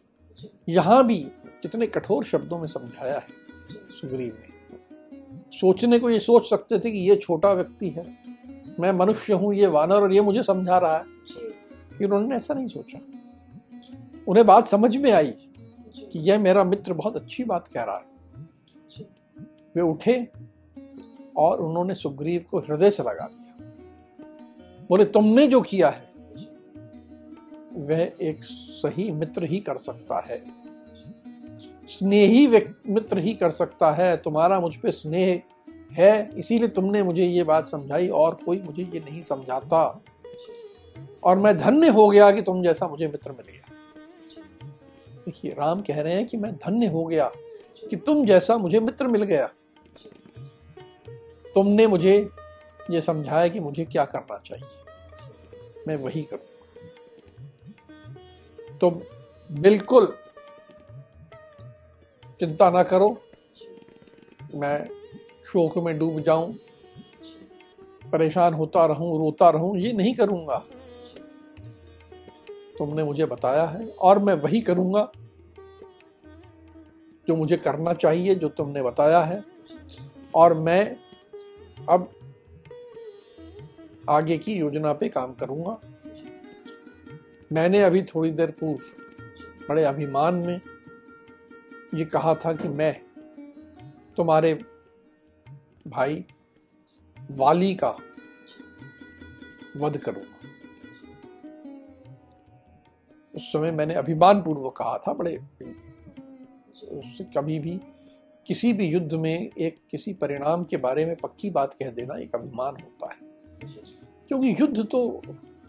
यहाँ 0.69 1.07
भी 1.07 1.17
कितने 1.61 1.87
कठोर 1.87 2.23
शब्दों 2.23 2.59
में 2.59 2.67
समझाया 2.67 3.19
है 3.19 3.27
सुग्रीव 4.01 4.37
ने। 4.39 4.59
सोचने 5.57 5.99
को 5.99 6.09
ये 6.09 6.19
सोच 6.19 6.49
सकते 6.49 6.79
थे 6.79 6.91
कि 6.91 6.97
ये 6.97 7.15
छोटा 7.15 7.53
व्यक्ति 7.53 7.89
है 7.89 8.17
मैं 8.79 8.91
मनुष्य 8.91 9.33
हूँ 9.33 9.53
ये 9.53 9.67
वानर 9.67 9.95
और 9.95 10.13
ये 10.13 10.21
मुझे 10.21 10.43
समझा 10.43 10.77
रहा 10.77 10.97
है। 10.97 11.03
कि 11.97 12.05
उन्होंने 12.05 12.35
ऐसा 12.35 12.53
नहीं 12.53 12.67
सोचा। 12.67 12.99
उन्हें 14.27 14.45
बात 14.45 14.65
समझ 14.65 14.97
में 14.97 15.11
आई 15.11 15.31
कि 15.91 16.19
यह 16.19 16.39
मेरा 16.39 16.63
मित्र 16.63 16.93
बहुत 16.93 17.15
अच्छी 17.15 17.43
बात 17.43 17.67
कह 17.67 17.83
रहा 17.83 17.97
है। 17.97 18.03
वे 19.75 19.81
उठे 19.81 20.27
और 21.37 21.61
उन्होंने 21.61 21.95
सुग्रीव 21.95 22.45
को 22.51 22.59
हृदय 22.59 22.91
से 22.91 23.03
लगा 23.03 23.27
दिया। 23.27 23.73
बोले 24.89 25.05
तुमने 25.05 25.47
जो 25.47 25.61
किया 25.61 25.89
है 25.89 26.08
वह 27.79 28.11
एक 28.21 28.43
सही 28.43 29.11
मित्र 29.11 29.43
ही 29.43 29.59
कर 29.59 29.77
सकता 29.77 30.19
है। 30.19 30.43
स्नेही 31.87 32.47
मित्र 32.89 33.17
ही 33.17 33.33
कर 33.33 33.49
सकता 33.49 33.91
है। 33.91 34.17
तुम्हारा 34.17 34.59
मुझ 34.59 34.75
पर 34.75 34.91
स्नेह 34.91 35.41
है, 35.91 36.29
इसीलिए 36.37 36.67
तुमने 36.67 37.03
मुझे 37.03 37.25
ये 37.25 37.43
बात 37.43 37.65
समझाई 37.65 38.07
और 38.07 38.35
कोई 38.35 38.61
मुझे 38.61 38.83
ये 38.83 38.99
नहीं 38.99 39.21
समझाता। 39.21 40.03
और 41.23 41.37
मैं 41.37 41.57
धन्य 41.57 41.89
हो 41.89 42.09
गया 42.09 42.31
कि 42.31 42.41
तुम 42.41 42.63
जैसा 42.63 42.87
मुझे 42.87 43.07
मित्र 43.07 43.31
मिल। 43.31 43.45
गया 43.51 43.73
देखिए, 45.25 45.51
राम 45.51 45.81
कह 45.81 46.01
रहे 46.01 46.13
हैं 46.13 46.25
कि 46.25 46.37
मैं 46.37 46.55
धन्य 46.55 46.87
हो 46.87 47.05
गया 47.05 47.31
कि 47.89 47.95
तुम 47.95 48.25
जैसा 48.25 48.57
मुझे 48.57 48.79
मित्र 48.79 49.07
मिल 49.07 49.23
गया। 49.23 49.47
तुमने 51.55 51.87
मुझे 51.87 52.29
ये 52.91 53.01
समझाया 53.01 53.47
कि 53.47 53.59
मुझे 53.59 53.85
क्या 53.85 54.05
करना 54.05 54.37
चाहिए। 54.45 54.65
मैं 55.87 55.95
वही 55.95 56.23
करूँ। 56.23 56.58
तो 58.81 58.89
बिल्कुल 59.49 60.13
चिंता 62.39 62.69
ना 62.69 62.83
करो। 62.83 63.09
मैं 64.55 64.89
शोक 65.45 65.77
में 65.77 65.97
डूब 65.99 66.19
जाऊँ, 66.19 66.53
परेशान 68.11 68.53
होता 68.53 68.85
रहूँ, 68.85 69.17
रोता 69.19 69.49
रहूँ, 69.49 69.77
ये 69.77 69.93
नहीं 69.93 70.13
करूँगा। 70.15 70.63
तुमने 72.77 73.03
मुझे 73.03 73.25
बताया 73.25 73.65
है 73.65 73.87
और 73.87 74.19
मैं 74.19 74.33
वही 74.33 74.61
करूँगा 74.61 75.11
जो 77.27 77.35
मुझे 77.35 77.57
करना 77.57 77.93
चाहिए, 77.93 78.35
जो 78.35 78.49
तुमने 78.49 78.83
बताया 78.83 79.19
है। 79.19 79.43
और 80.35 80.53
मैं 80.53 80.95
अब 81.89 82.09
आगे 84.09 84.37
की 84.37 84.53
योजना 84.53 84.93
पे 84.93 85.09
काम 85.09 85.33
करूँगा। 85.33 85.77
मैंने 87.51 87.81
अभी 87.81 88.01
थोड़ी 88.01 88.31
देर 88.31 88.51
पूर्व 88.51 88.79
बड़े 89.69 89.83
अभिमान 89.83 90.35
में 90.35 90.61
ये 91.93 92.05
कहा 92.05 92.35
था 92.35 92.53
कि 92.53 92.67
मैं 92.67 93.01
तुम्हारे 94.17 94.53
भाई 95.87 96.25
वाली 97.31 97.75
का 97.75 97.97
वध 99.77 99.97
करूँगा। 99.97 100.35
उस 103.35 103.53
समय 103.53 103.71
मैंने 103.71 103.93
अभिमान 103.93 104.41
पूर्वक 104.41 104.75
कहा 104.77 104.97
था 104.97 105.13
बड़े 105.13 105.37
उससे 106.89 107.23
कभी 107.23 107.59
भी 107.59 107.79
किसी 108.47 108.73
भी 108.73 108.85
युद्ध 108.85 109.13
में 109.13 109.49
एक 109.57 109.79
किसी 109.91 110.13
परिणाम 110.13 110.63
के 110.63 110.77
बारे 110.77 111.05
में 111.05 111.15
पक्की 111.15 111.49
बात 111.49 111.73
कह 111.73 111.89
देना 111.89 112.15
एक 112.15 112.35
अभिमान 112.35 112.75
होता 112.75 113.11
है। 113.11 113.19
क्योंकि 114.27 114.55
युद्ध 114.59 114.85
तो 114.85 115.21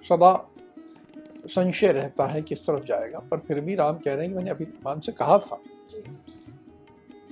सदा 0.09 0.51
संशय 1.55 1.93
रहता 1.93 2.27
है 2.27 2.43
किस 2.43 2.67
तरफ़ 2.67 2.85
जाएगा, 2.85 3.19
पर 3.19 3.39
फिर 3.39 3.61
भी 3.61 3.75
राम 3.75 3.99
कह 3.99 4.15
रहे 4.15 4.25
हैं 4.25 4.29
कि 4.29 4.37
मैंने 4.37 4.51
अभिमान 4.51 5.01
से 5.01 5.13
कहा 5.13 5.39
था। 5.39 5.59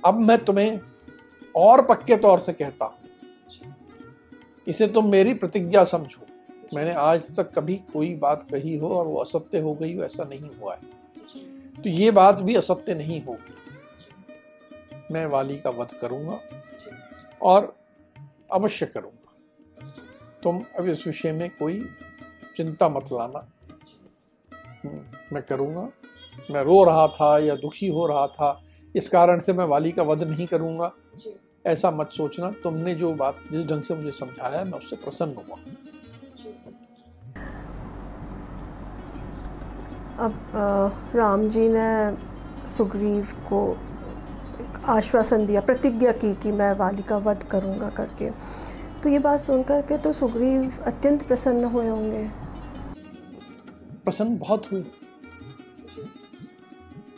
अब 0.05 0.19
मैं 0.19 0.45
तुम्हें 0.45 0.79
और 1.55 1.85
पक्के 1.85 2.15
तौर 2.15 2.39
से 2.39 2.53
कहता 2.53 2.85
हूँ। 2.85 2.95
इसे 4.67 4.87
तुम 4.87 5.09
मेरी 5.09 5.33
प्रतिज्ञा 5.33 5.83
समझो। 5.83 6.25
मैंने 6.73 6.93
आज 6.93 7.35
तक 7.35 7.51
कभी 7.53 7.75
कोई 7.75 8.15
बात 8.15 8.47
कही 8.51 8.77
हो 8.77 8.89
और 8.89 9.07
वो 9.07 9.17
असत्य 9.17 9.59
हो 9.59 9.73
गई 9.73 9.97
हो, 9.97 10.03
ऐसा 10.03 10.23
नहीं 10.23 10.49
हुआ 10.59 10.75
है। 10.75 10.81
तो 11.81 11.89
ये 11.89 12.11
बात 12.11 12.41
भी 12.41 12.55
असत्य 12.55 12.95
नहीं 12.95 13.23
होगी। 13.23 13.53
मैं 15.11 15.25
वाली 15.25 15.57
का 15.57 15.69
वध 15.69 15.93
करूँगा 16.01 16.39
और 17.41 17.75
अवश्य 18.51 18.85
करूँगा। 18.85 19.33
तुम 20.43 20.65
अब 20.79 20.89
इस 20.89 21.07
विषय 21.07 21.31
में 21.31 21.49
कोई 21.49 21.89
चिंता 22.55 22.89
मत 22.89 23.05
लाना। 23.05 23.47
मैं 24.85 25.41
करूँगा। 25.43 25.87
मैं 26.51 26.63
रो 26.63 26.83
रहा 26.83 27.07
था 27.07 27.37
या 27.39 27.55
दुखी 27.55 27.87
हो 27.87 28.05
रहा 28.07 28.27
था 28.27 28.61
इस 28.95 29.09
कारण 29.09 29.39
से 29.39 29.53
मैं 29.53 29.65
वाली 29.65 29.91
का 29.91 30.03
वध 30.03 30.23
नहीं 30.23 30.47
करूँगा। 30.47 30.91
ऐसा 31.65 31.91
मत 31.91 32.09
सोचना। 32.11 32.49
तुमने 32.63 32.95
जो 32.95 33.13
बात 33.13 33.35
जिस 33.51 33.65
ढंग 33.67 33.81
से 33.81 33.95
मुझे 33.95 34.11
समझाया 34.11 34.63
मैं 34.63 34.79
उससे 34.79 34.95
प्रसन्न 34.95 35.35
हुआ। 35.37 35.57
अब 40.19 40.33
राम 41.15 41.47
जी 41.49 41.67
ने 41.69 42.69
सुग्रीव 42.71 43.27
को 43.49 43.61
आश्वासन 44.85 45.45
दिया 45.45 45.61
प्रतिज्ञा 45.61 46.11
की 46.11 46.33
कि 46.35 46.51
मैं 46.51 46.71
वाली 46.77 47.01
का 47.01 47.17
वध 47.17 47.43
करूँगा 47.43 47.89
करके। 47.89 48.29
तो 49.03 49.09
ये 49.09 49.19
बात 49.19 49.39
सुन 49.39 49.63
करके 49.63 49.97
तो 49.97 50.13
सुग्रीव 50.13 50.83
अत्यंत 50.85 51.27
प्रसन्न 51.27 51.65
हुए 51.65 51.87
होंगे। 51.87 52.23
प्रसन्न 54.09 54.37
बहुत 54.37 54.71
हुए 54.71 54.81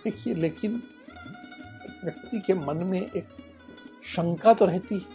देखिए, 0.03 0.33
लेकिन 0.33 0.83
व्यक्ति 2.03 2.39
के 2.39 2.53
मन 2.53 2.77
में 2.77 3.01
एक 3.01 3.27
शंका 4.03 4.53
तो 4.53 4.65
रहती 4.65 5.07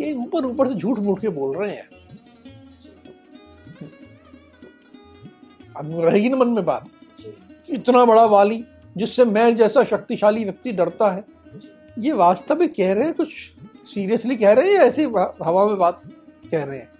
है। 0.00 0.12
ऊपर 0.12 0.44
ऊपर 0.44 0.68
से 0.68 0.74
झूठ 0.74 0.98
मूठ 0.98 1.20
के 1.20 1.28
बोल 1.28 1.56
रहे 1.56 1.74
हैं। 1.76 1.88
रहेगी 6.04 6.28
ना 6.28 6.36
मन 6.36 6.48
में 6.48 6.64
बात। 6.64 6.88
कि 7.66 7.72
इतना 7.72 8.04
बड़ा 8.04 8.24
वाली, 8.24 8.64
जिससे 8.96 9.24
मैं 9.24 9.56
जैसा 9.56 9.84
शक्तिशाली 9.84 10.44
व्यक्ति 10.44 10.72
डरता 10.72 11.10
है, 11.10 11.24
ये 11.98 12.12
वास्तव 12.12 12.58
में 12.58 12.68
कह 12.68 12.92
रहे 12.92 13.04
हैं, 13.04 13.14
कुछ 13.14 13.28
सीरियसली 13.84 14.36
कह 14.36 14.52
रहे 14.52 14.66
हैं 14.66 14.74
या 14.74 14.82
ऐसी 14.82 15.02
हवा 15.42 15.66
में 15.66 15.78
बात 15.78 16.02
कह 16.50 16.64
रहे 16.64 16.78
हैं? 16.78 16.91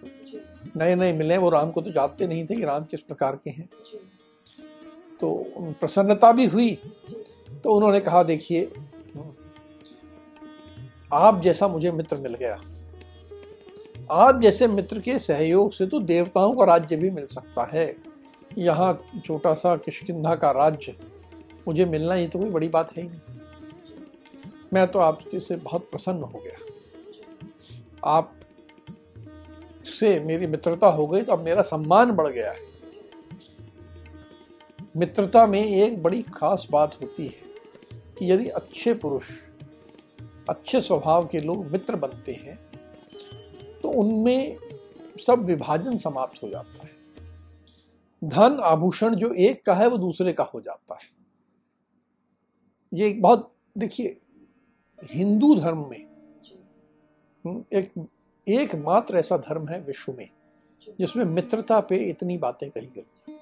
नए 0.75 0.95
नए 0.95 1.13
मिले 1.13 1.37
वो 1.39 1.49
राम 1.51 1.71
को 1.71 1.81
तो 1.81 1.91
जानते 1.91 2.27
नहीं 2.27 2.45
थे 2.47 2.57
कि 2.57 2.65
राम 2.65 2.85
किस 2.85 3.01
प्रकार 3.01 3.37
के 3.37 3.51
हैं। 3.51 3.69
तो 5.21 5.33
प्रसन्नता 5.59 6.33
भी 6.33 6.47
हुई 6.47 6.75
तो 7.65 7.75
उन्होंने 7.75 8.01
कहा 8.01 8.23
देखिए 8.23 8.73
आप 11.13 11.41
जैसा 11.43 11.69
मुझे 11.69 11.93
मित्र 11.93 12.17
मिल 12.17 12.35
गया 12.35 12.61
आप 14.11 14.41
जैसे 14.41 14.67
मित्र 14.67 15.01
के 15.01 15.19
सहयोग 15.19 15.73
से 15.73 15.87
तो 15.87 16.01
देवताओं 16.01 16.55
का 16.57 16.65
राज्य 16.65 16.97
भी 16.97 17.11
मिल 17.11 17.27
सकता 17.27 17.65
है। 17.73 17.95
यहाँ 18.59 18.93
छोटा 19.25 19.53
सा 19.55 19.77
किशकिंधा 19.77 20.35
का 20.35 20.51
राज्य 20.51 20.95
मुझे 21.69 21.85
मिलना 21.85 22.15
ही 22.15 22.27
तो 22.29 22.39
कोई 22.39 22.51
बड़ी 22.51 22.69
बात 22.69 22.97
है 22.97 23.03
ही 23.03 23.09
नहीं। 23.09 23.39
मैं 24.73 24.87
तो 24.87 24.99
आपके 24.99 25.41
से 25.41 25.57
बहुत 25.57 25.89
प्रसन्न 25.91 26.23
हो 26.23 26.39
गया। 26.39 26.59
आप 28.11 28.33
से 29.87 30.19
मेरी 30.21 30.47
मित्रता 30.47 30.87
हो 30.87 31.07
गई 31.07 31.23
तो 31.23 31.33
अब 31.33 31.45
मेरा 31.45 31.63
सम्मान 31.63 32.13
बढ़ 32.13 32.29
गया 32.29 32.53
है। 32.53 32.71
मित्रता 34.97 35.47
में 35.47 35.61
एक 35.61 36.03
बड़ी 36.03 36.23
खास 36.25 36.67
बात 36.71 36.97
होती 37.03 37.27
है 37.27 37.51
कि 38.19 38.31
यदि 38.33 38.49
अच्छे 38.51 38.95
पुरुष 38.95 39.31
अच्छे 40.49 40.81
स्वभाव 40.81 41.27
के 41.27 41.41
लोग 41.41 41.67
मित्र 41.67 41.97
बनते 41.97 42.33
हैं 42.35 42.57
तो 43.83 43.89
उनमें 43.91 44.57
सब 45.27 45.45
विभाजन 45.45 45.97
समाप्त 45.97 46.43
हो 46.43 46.49
जाता 46.49 46.83
है। 46.83 46.91
धन 48.23 48.59
आभूषण 48.63 49.15
जो 49.15 49.33
एक 49.41 49.65
का 49.65 49.75
है 49.75 49.87
वो 49.89 49.99
दूसरे 49.99 50.33
का 50.33 50.45
हो 50.45 50.61
जाता 50.61 50.95
है। 50.95 51.11
ये 52.93 53.07
एक 53.09 53.21
बहुत 53.23 53.53
देखिए 53.79 54.19
हिंदू 55.13 55.55
धर्म 55.55 55.87
में 55.91 56.05
हम्म, 57.45 57.65
एक 57.73 57.93
एकमात्र 58.47 59.17
ऐसा 59.17 59.37
धर्म 59.37 59.69
है 59.69 59.81
विश्व 59.81 60.13
में, 60.13 60.29
जिसमें 61.01 61.25
मित्रता 61.25 61.81
पे 61.81 61.97
इतनी 61.97 62.39
बातें 62.39 62.71
कही 62.71 62.87
गई 62.87 63.35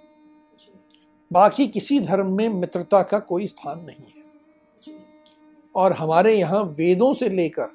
बाकी 1.30 1.66
किसी 1.66 1.98
धर्म 2.00 2.32
में 2.36 2.48
मित्रता 2.48 3.02
का 3.02 3.18
कोई 3.18 3.46
स्थान 3.46 3.80
नहीं 3.80 4.06
है। 4.06 4.22
और 5.74 5.92
हमारे 5.92 6.34
यहाँ 6.34 6.62
वेदों 6.78 7.12
से 7.14 7.28
लेकर 7.28 7.68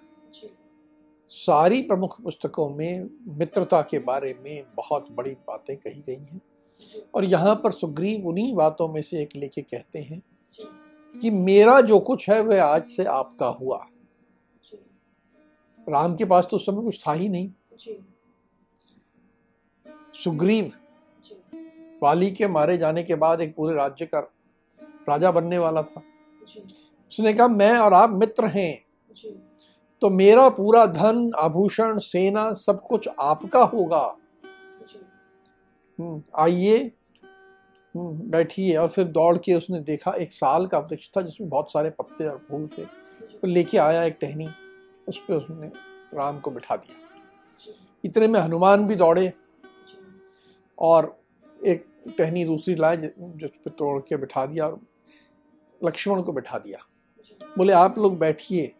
सारी 1.29 1.81
प्रमुख 1.81 2.21
पुस्तकों 2.21 2.69
में 2.69 3.09
मित्रता 3.27 3.81
के 3.81 3.99
बारे 3.99 4.33
में 4.43 4.65
बहुत 4.75 5.07
बड़ी 5.11 5.31
बातें 5.47 5.75
कही 5.77 6.01
गई 6.01 6.23
हैं। 6.25 6.41
और 7.15 7.25
यहाँ 7.25 7.55
पर 7.55 7.71
सुग्रीव 7.71 8.27
उन्हीं 8.27 8.53
बातों 8.55 8.87
में 8.87 9.01
से 9.01 9.21
एक 9.21 9.35
लेके 9.35 9.61
कहते 9.61 9.99
हैं 9.99 10.21
कि 11.15 11.29
मेरा 11.29 11.79
जो 11.81 11.99
कुछ 11.99 12.29
है 12.29 12.41
वह 12.41 12.63
आज 12.63 12.89
से 12.89 13.05
आपका 13.05 13.47
हुआ। 13.47 13.85
राम 15.89 16.15
के 16.15 16.25
पास 16.25 16.47
तो 16.51 16.55
उस 16.55 16.65
समय 16.65 16.83
कुछ 16.83 17.07
था 17.07 17.13
ही 17.13 17.29
नहीं। 17.29 17.51
सुग्रीव 20.13 20.71
वाली 22.03 22.31
के 22.31 22.47
मारे 22.47 22.77
जाने 22.77 23.03
के 23.03 23.15
बाद 23.15 23.41
एक 23.41 23.55
पूरे 23.55 23.75
राज्य 23.75 24.05
का 24.05 24.19
राजा 25.09 25.31
बनने 25.31 25.57
वाला 25.57 25.81
था। 25.81 26.01
उसने 27.09 27.33
कहा 27.33 27.47
मैं 27.47 27.77
और 27.77 27.93
आप 27.93 28.09
मित्र 28.09 28.45
हैं। 28.45 28.85
तो 30.01 30.09
मेरा 30.09 30.49
पूरा 30.49 30.85
धन 30.85 31.31
आभूषण 31.37 31.97
सेना 31.97 32.53
सब 32.53 32.87
कुछ 32.87 33.09
आपका 33.19 33.63
होगा। 33.63 34.17
हम्म, 35.99 36.23
आइए। 36.35 36.91
हम्म, 37.95 38.29
बैठिए। 38.29 38.77
और 38.77 38.87
फिर 38.87 39.05
दौड़ 39.05 39.37
के 39.37 39.53
उसने 39.53 39.79
देखा 39.79 40.11
एक 40.11 40.31
साल 40.31 40.67
का 40.67 40.79
वृक्ष 40.79 41.09
था 41.17 41.21
जिसमें 41.21 41.49
बहुत 41.49 41.71
सारे 41.71 41.89
पत्ते 41.89 42.27
और 42.27 42.37
फूल 42.37 42.67
थे। 42.67 42.85
तो 43.25 43.47
लेके 43.47 43.77
आया 43.77 44.03
एक 44.03 44.17
टहनी। 44.21 44.49
उस 45.07 45.17
पर 45.17 45.33
उसने 45.33 45.67
राम 46.13 46.39
को 46.39 46.51
बिठा 46.51 46.75
दिया। 46.75 47.03
इतने 48.03 48.27
में 48.27 48.39
हनुमान 48.39 48.85
भी 48.87 48.95
दौड़े 48.95 49.31
और 50.77 51.17
एक 51.65 51.85
टहनी 52.17 52.43
दूसरी 52.45 52.75
लाए 52.75 52.97
जिस 52.97 53.49
पर 53.49 53.71
तोड़ 53.71 53.99
के 54.01 54.17
बिठा 54.17 54.45
दिया 54.45 54.65
और 54.65 54.79
लक्ष्मण 55.83 56.21
को 56.21 56.31
बिठा 56.31 56.57
दिया। 56.57 56.79
बोले, 57.57 57.73
आप 57.73 57.97
लोग 57.97 58.17
बैठिए 58.19 58.73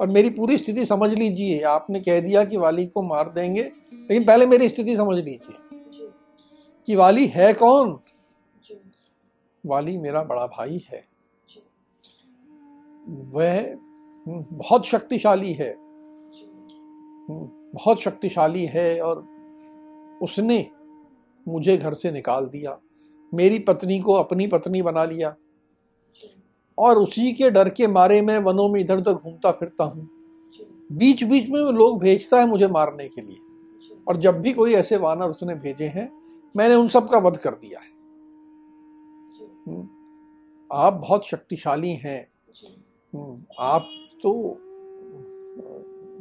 और 0.00 0.06
मेरी 0.06 0.30
पूरी 0.30 0.58
स्थिति 0.58 0.84
समझ 0.86 1.12
लीजिए। 1.14 1.60
आपने 1.62 2.00
कह 2.00 2.20
दिया 2.20 2.44
कि 2.44 2.56
वाली 2.56 2.86
को 2.86 3.02
मार 3.02 3.28
देंगे, 3.28 3.62
लेकिन 3.62 4.24
पहले 4.24 4.46
मेरी 4.46 4.68
स्थिति 4.68 4.96
समझ 4.96 5.18
लीजिए 5.18 5.56
कि 6.86 6.96
वाली 6.96 7.26
है 7.26 7.52
कौन? 7.54 7.98
वाली 9.66 9.96
मेरा 9.98 10.22
बड़ा 10.22 10.46
भाई 10.46 10.80
है। 10.88 11.02
वह 13.08 13.76
बहुत 14.36 14.86
शक्तिशाली 14.86 15.52
है। 15.52 15.76
बहुत 17.74 18.00
शक्तिशाली 18.00 18.66
है 18.66 19.00
और 19.00 19.26
उसने 20.22 20.70
मुझे 21.48 21.76
घर 21.76 21.92
से 21.92 22.10
निकाल 22.10 22.46
दिया। 22.46 22.80
मेरी 23.34 23.58
पत्नी 23.58 24.00
को 24.00 24.12
अपनी 24.12 24.46
पत्नी 24.46 24.82
बना 24.82 25.04
लिया। 25.04 25.36
और 26.78 26.98
उसी 26.98 27.32
के 27.32 27.50
डर 27.50 27.68
के 27.68 27.86
मारे 27.86 28.22
मैं 28.22 28.38
वनों 28.38 28.68
में 28.68 28.80
इधर 28.80 28.98
उधर 28.98 29.12
घूमता 29.12 29.50
फिरता 29.50 29.84
हूँ। 29.84 30.08
बीच 30.92 31.24
बीच 31.24 31.50
में 31.50 31.64
वो 31.64 31.70
लोग 31.70 32.00
भेजता 32.00 32.40
है 32.40 32.46
मुझे 32.46 32.68
मारने 32.68 33.08
के 33.08 33.20
लिए। 33.20 33.36
और 34.08 34.16
जब 34.16 34.40
भी 34.40 34.52
कोई 34.52 34.74
ऐसे 34.74 34.96
वानर 34.96 35.28
उसने 35.28 35.54
भेजे 35.54 35.84
हैं 35.84 36.18
मैंने 36.56 36.74
उन 36.74 36.88
सब 36.88 37.08
का 37.10 37.18
वध 37.18 37.36
कर 37.36 37.50
दिया 37.50 37.80
है। 37.80 37.88
हम्म, 39.66 39.88
आप 40.72 40.92
बहुत 40.92 41.26
शक्तिशाली 41.26 41.92
हैं। 41.92 42.28
हम्म, 43.14 43.42
आप 43.58 43.88
तो 44.22 44.32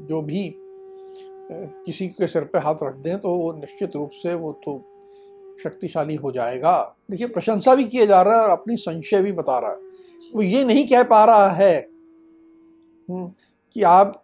जो 0.09 0.21
भी 0.21 0.43
किसी 1.51 2.07
के 2.07 2.27
सिर 2.27 2.43
पे 2.43 2.59
हाथ 2.59 2.83
रख 2.83 2.95
दें 2.97 3.17
तो 3.19 3.29
वो 3.29 3.51
निश्चित 3.53 3.95
रूप 3.95 4.09
से 4.13 4.33
वो 4.33 4.51
तो 4.65 4.77
शक्तिशाली 5.63 6.15
हो 6.15 6.31
जाएगा। 6.31 6.95
देखिए 7.11 7.27
प्रशंसा 7.27 7.75
भी 7.75 7.83
किया 7.83 8.05
जा 8.05 8.21
रहा 8.21 8.35
है 8.35 8.43
और 8.43 8.49
अपनी 8.49 8.75
संशय 8.77 9.21
भी 9.21 9.31
बता 9.31 9.57
रहा 9.59 9.71
है। 9.71 9.77
वो 10.35 10.41
ये 10.41 10.63
नहीं 10.63 10.85
कह 10.87 11.03
पा 11.03 11.23
रहा 11.25 11.49
है 11.51 11.77
हम्म, 13.09 13.31
कि 13.75 13.81
आप 13.83 14.23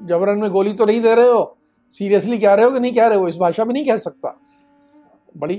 जबरन 0.00 0.38
में 0.38 0.50
गोली 0.50 0.72
तो 0.72 0.84
नहीं 0.86 1.00
दे 1.00 1.14
रहे 1.14 1.28
हो 1.28 1.56
सीरियसली 1.92 2.38
कह 2.38 2.54
रहे 2.54 2.64
हो 2.64 2.70
कि 2.70 2.80
नहीं 2.80 2.92
कह 2.92 3.06
रहे 3.06 3.18
हो 3.18 3.28
इस 3.28 3.36
भाषा 3.36 3.64
में 3.64 3.72
नहीं 3.72 3.84
कह 3.86 3.96
सकता। 3.96 4.36
बड़ी 5.36 5.56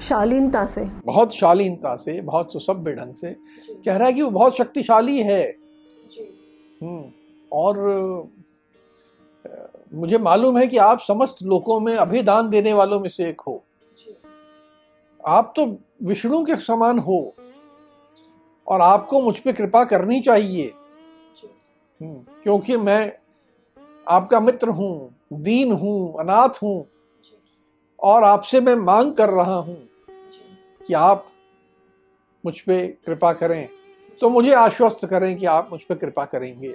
शालीनता 0.00 0.64
से। 0.66 0.84
बहुत 1.04 1.34
शालीनता 1.34 1.94
से 1.96 2.20
बहुत 2.20 2.52
सुसभ्य 2.52 2.92
ढंग 2.92 3.14
से 3.14 3.34
कह 3.84 3.96
रहा 3.96 4.06
है 4.06 4.12
कि 4.12 4.22
वो 4.22 4.30
बहुत 4.30 4.56
शक्तिशाली 4.56 5.18
है। 5.22 5.42
और 7.52 8.30
मुझे 9.94 10.18
मालूम 10.18 10.58
है 10.58 10.66
कि 10.66 10.76
आप 10.76 11.00
समस्त 11.00 11.42
लोगों 11.42 11.80
में 11.80 11.94
अभिदान 11.96 12.48
देने 12.50 12.72
वालों 12.72 13.00
में 13.00 13.08
से 13.08 13.28
एक 13.28 13.40
हो। 13.40 13.62
आप 15.26 15.52
तो 15.56 15.64
विष्णु 16.02 16.44
के 16.44 16.56
समान 16.56 16.98
हो 16.98 17.34
और 18.66 18.80
आपको 18.80 19.20
मुझ 19.20 19.38
पर 19.38 19.52
कृपा 19.52 19.84
करनी 19.84 20.20
चाहिए। 20.20 20.72
हम्म, 22.00 22.18
क्योंकि 22.42 22.76
मैं 22.76 23.12
आपका 24.08 24.40
मित्र 24.40 24.68
हूँ 24.68 25.14
दीन 25.32 25.72
हूँ 25.72 26.20
अनाथ 26.20 26.62
हूँ 26.62 26.86
और 28.02 28.22
आपसे 28.22 28.60
मैं 28.60 28.74
मांग 28.74 29.12
कर 29.12 29.30
रहा 29.30 29.54
हूँ 29.54 29.76
कि 30.86 30.94
आप 30.94 31.26
मुझ 32.44 32.58
पर 32.60 32.86
कृपा 33.06 33.32
करें। 33.32 33.68
तो 34.20 34.28
मुझे 34.28 34.52
आश्वस्त 34.52 35.06
करें 35.06 35.36
कि 35.36 35.46
आप 35.46 35.68
मुझ 35.72 35.82
पर 35.82 35.94
कृपा 35.94 36.24
करेंगे। 36.24 36.74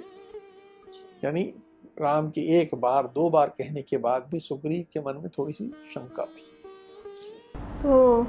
यानी 1.24 1.42
राम 2.00 2.30
की 2.30 2.40
एक 2.40 2.74
बार 2.74 3.06
दो 3.06 3.30
बार 3.30 3.48
कहने 3.48 3.82
के 3.82 3.96
बाद 3.96 4.26
भी 4.30 4.40
सुग्रीव 4.40 4.86
के 4.92 5.00
मन 5.00 5.16
में 5.16 5.28
थोड़ी 5.38 5.52
सी 5.52 5.68
शंका 5.94 6.24
थी। 6.24 6.52
तो 7.82 8.26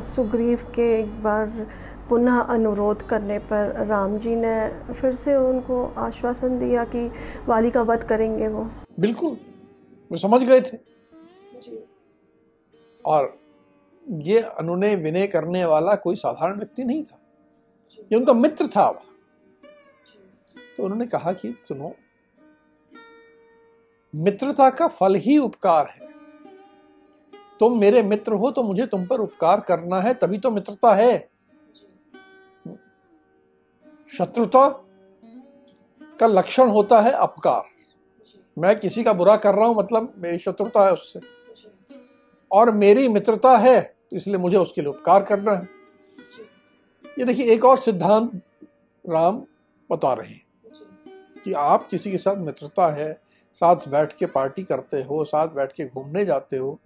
सुग्रीव 0.00 0.58
के 0.74 1.00
एक 1.00 1.22
बार 1.22 1.66
पुनः 2.08 2.40
अनुरोध 2.40 3.02
करने 3.02 3.38
पर 3.38 3.86
राम 3.86 4.18
जी 4.18 4.34
ने 4.34 4.68
फिर 4.94 5.14
से 5.14 5.36
उनको 5.36 5.84
आश्वासन 5.86 6.58
दिया 6.58 6.84
कि 6.84 7.10
वाली 7.46 7.70
का 7.70 7.82
वध 7.82 8.04
करेंगे 8.04 8.48
वो। 8.48 8.70
बिल्कुल। 9.00 9.36
वो 10.10 10.16
समझ 10.16 10.42
गए 10.42 10.60
थे। 10.60 10.78
और 13.04 13.38
ये 14.10 14.38
अनुनय 14.40 14.96
विनय 14.96 15.26
करने 15.26 15.64
वाला 15.64 15.94
कोई 15.94 16.16
साधारण 16.16 16.56
व्यक्ति 16.56 16.84
नहीं 16.84 17.02
था। 17.02 17.20
ये 18.02 18.16
उनका 18.16 18.32
मित्र 18.34 18.66
था 18.66 18.90
तो 20.76 20.82
उन्होंने 20.84 21.06
कहा 21.06 21.32
कि 21.32 21.54
सुनो, 21.64 21.94
मित्रता 24.14 24.68
का 24.70 24.86
फल 24.88 25.14
ही 25.16 25.36
उपकार 25.38 25.86
है। 25.88 26.06
तुम 27.60 27.78
मेरे 27.80 28.02
मित्र 28.02 28.32
हो 28.32 28.50
तो 28.50 28.62
मुझे 28.62 28.86
तुम 28.86 29.06
पर 29.06 29.20
उपकार 29.20 29.60
करना 29.60 30.00
है, 30.00 30.12
तभी 30.14 30.38
तो 30.38 30.50
मित्रता 30.50 30.94
है। 30.94 31.18
शत्रुता 34.12 34.68
का 36.20 36.26
लक्षण 36.26 36.68
होता 36.68 37.00
है 37.00 37.12
अपकार। 37.12 37.64
मैं 38.56 38.78
किसी 38.80 39.02
का 39.04 39.12
बुरा 39.12 39.36
कर 39.36 39.54
रहा 39.54 39.66
हूँ 39.66 39.76
मतलब 39.76 40.12
मेरी 40.18 40.38
शत्रुता 40.38 40.84
है 40.84 40.92
उससे। 40.92 41.20
और 42.50 42.72
मेरी 42.74 43.08
मित्रता 43.08 43.56
है 43.58 43.80
तो 43.80 44.16
इसलिए 44.16 44.38
मुझे 44.38 44.56
उसके 44.56 44.80
लिए 44.80 44.90
उपकार 44.90 45.22
करना 45.22 45.52
है। 45.52 45.77
ये 47.18 47.24
देखिए, 47.24 47.46
एक 47.46 47.64
और 47.64 47.78
सिद्धांत 47.78 48.30
राम 49.04 49.42
बता 49.90 50.12
रहे 50.12 50.28
हैं 50.28 50.42
कि 51.44 51.52
आप 51.52 51.86
किसी 51.88 52.10
के 52.10 52.18
साथ 52.18 52.36
मित्रता 52.38 52.90
है, 52.94 53.12
साथ 53.54 53.88
बैठ 53.88 54.12
के 54.12 54.26
पार्टी 54.26 54.62
करते 54.64 55.02
हो, 55.02 55.24
साथ 55.24 55.48
बैठ 55.48 55.72
के 55.72 55.84
घूमने 55.86 56.24
जाते 56.24 56.56
हो, 56.56 56.78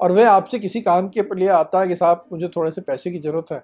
और 0.00 0.12
वह 0.12 0.30
आपसे 0.30 0.58
किसी 0.58 0.80
काम 0.80 1.08
के 1.08 1.22
लिए 1.34 1.48
आता 1.50 1.80
है 1.80 1.88
कि 1.88 1.94
साहब, 1.94 2.24
मुझे 2.32 2.48
थोड़े 2.48 2.70
से 2.70 2.80
पैसे 2.80 3.10
की 3.10 3.18
ज़रूरत 3.18 3.52
है 3.52 3.62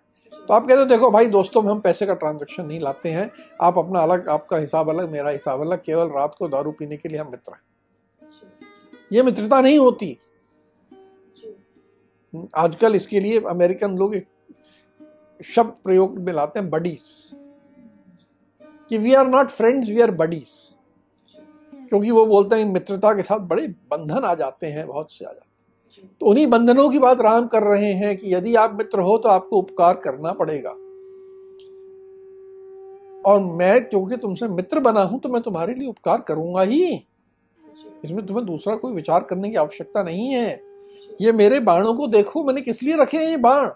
तो 0.49 0.55
आप 0.55 0.67
कहते 0.67 0.79
हो, 0.79 0.85
देखो 0.85 1.11
भाई, 1.11 1.27
दोस्तों 1.27 1.63
में 1.63 1.71
हम 1.71 1.81
पैसे 1.81 2.07
का 2.07 2.15
ट्रांजेक्शन 2.15 2.67
नहीं 2.67 2.81
लाते 2.81 3.09
हैं, 3.09 3.31
आप 3.63 3.79
अपना 3.79 4.01
अलग, 4.01 4.29
आपका 4.29 4.57
हिसाब 4.57 4.89
अलग, 4.91 5.11
मेरा 5.11 5.31
हिसाब 5.31 5.61
अलग, 5.61 5.79
केवल 5.79 6.11
रात 6.11 6.35
को 6.39 6.49
दारू 6.49 6.73
पीने 6.73 6.97
के 6.97 7.09
लिए 7.09 7.19
हम 7.19 7.31
मित्र 7.31 7.53
हैं। 7.53 7.61
ये 9.13 9.23
मित्रता 9.23 9.61
नहीं 9.61 9.79
होती। 9.79 10.17
आजकल 12.57 12.95
इसके 12.95 13.21
लिए 13.21 13.41
अमेरिकन 13.41 13.97
लोग 13.97 14.15
एक 14.17 14.27
शब्द 15.45 15.73
प्रयोग 15.85 16.19
में 16.19 16.33
लाते 16.33 16.61
हैं 16.61 16.69
बडीज 16.71 17.03
कि 18.91 18.99
we 18.99 19.15
are 19.15 19.27
not 19.27 19.51
friends 19.51 19.89
we 19.89 20.01
are 20.01 20.11
buddies 20.13 20.51
क्योंकि 21.89 22.11
वो 22.11 22.25
बोलते 22.27 22.57
हैं, 22.57 22.65
मित्रता 22.65 23.13
के 23.15 23.23
साथ 23.23 23.41
बड़े 23.41 23.67
बंधन 23.67 24.25
आ 24.25 24.35
जाते 24.35 24.67
हैं, 24.67 24.87
बहुत 24.87 25.13
से 25.13 25.25
आ 25.25 25.29
जाते 25.29 25.39
हैं। 25.39 26.11
तो 26.21 26.27
उन्हीं 26.27 26.47
बंधनों 26.47 26.89
की 26.91 26.99
बात 26.99 27.21
राम 27.21 27.47
कर 27.47 27.63
रहे 27.63 27.93
हैं 27.93 28.17
कि 28.17 28.35
यदि 28.35 28.55
आप 28.55 28.75
मित्र 28.75 29.01
हो 29.01 29.17
तो 29.19 29.29
आपको 29.29 29.59
उपकार 29.59 29.97
करना 29.97 30.33
पड़ेगा। 30.33 30.71
और 33.25 33.41
मैं, 33.41 33.85
क्योंकि 33.85 34.17
तुमसे 34.17 34.49
मित्र 34.49 34.81
बना 34.81 35.03
हूँ 35.03 35.21
तो 35.21 35.29
मैं 35.29 35.43
तुम्हारे 35.43 35.75
लिए 35.75 35.89
उपकार 35.89 36.21
करूँगा 36.21 36.63
ही। 36.63 36.83
इसमें 38.05 38.25
तुम्हें 38.27 38.47
दूसरा 38.47 38.75
कोई 38.77 38.93
विचार 38.93 39.23
करने 39.23 39.51
की 39.51 39.57
आवश्यकता 39.57 40.03
नहीं 40.03 40.29
है। 40.29 40.61
ये 41.21 41.33
मेरे 41.33 41.61
बाणों 41.61 41.95
को 41.95 42.07
देखो, 42.07 42.45
मैंने 42.45 42.61
किस 42.61 42.83
लिए 42.83 42.97
रखे 42.97 43.17
हैं 43.17 43.29
ये 43.29 43.37
बाण? 43.37 43.69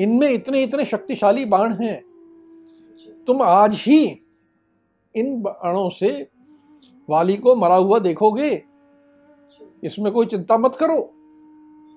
इनमें 0.00 0.28
इतने 0.28 0.62
इतने 0.62 0.84
शक्तिशाली 0.84 1.44
बाण 1.44 1.72
हैं। 1.74 2.00
तुम 3.26 3.42
आज 3.42 3.74
ही 3.78 4.04
इन 5.14 5.40
बाणों 5.42 5.88
से 5.90 6.10
वाली 7.08 7.36
को 7.36 7.54
मरा 7.56 7.76
हुआ 7.76 7.98
देखोगे। 7.98 8.50
इसमें 9.84 10.12
कोई 10.12 10.26
चिंता 10.26 10.58
मत 10.58 10.76
करो। 10.76 10.98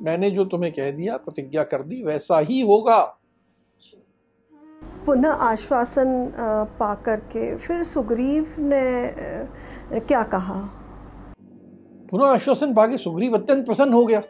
मैंने 0.02 0.30
जो 0.32 0.46
तुम्हें 0.46 0.72
कह 0.74 0.92
दिया 0.92 1.18
प्रतिज्ञा 1.18 1.64
कर 1.64 1.82
दी 1.82 2.04
वैसा 2.04 2.40
ही 2.40 2.62
होगा। 2.62 3.00
पुनः 5.06 5.30
आश्वासन 5.30 6.32
पा 6.80 6.94
करके 6.96 7.56
फिर 7.58 7.84
सुग्रीव 7.84 8.56
ने 8.60 10.00
क्या 10.00 10.24
कहा? 10.24 10.60
पुनः 12.12 12.26
आश्वासन 12.26 12.74
पाके 12.74 12.98
सुग्रीव 12.98 13.38
अत्यंत 13.38 13.66
प्रसन्न 13.66 13.94
हो 13.94 14.06
गया। 14.06 14.22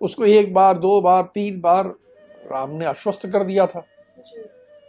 उसको 0.00 0.24
एक 0.24 0.52
बार 0.54 0.78
दो 0.78 1.00
बार 1.00 1.30
तीन 1.34 1.60
बार 1.60 1.94
राम 2.50 2.70
ने 2.70 2.84
आश्वस्त 2.84 3.26
कर 3.26 3.42
दिया 3.42 3.66
था। 3.66 3.84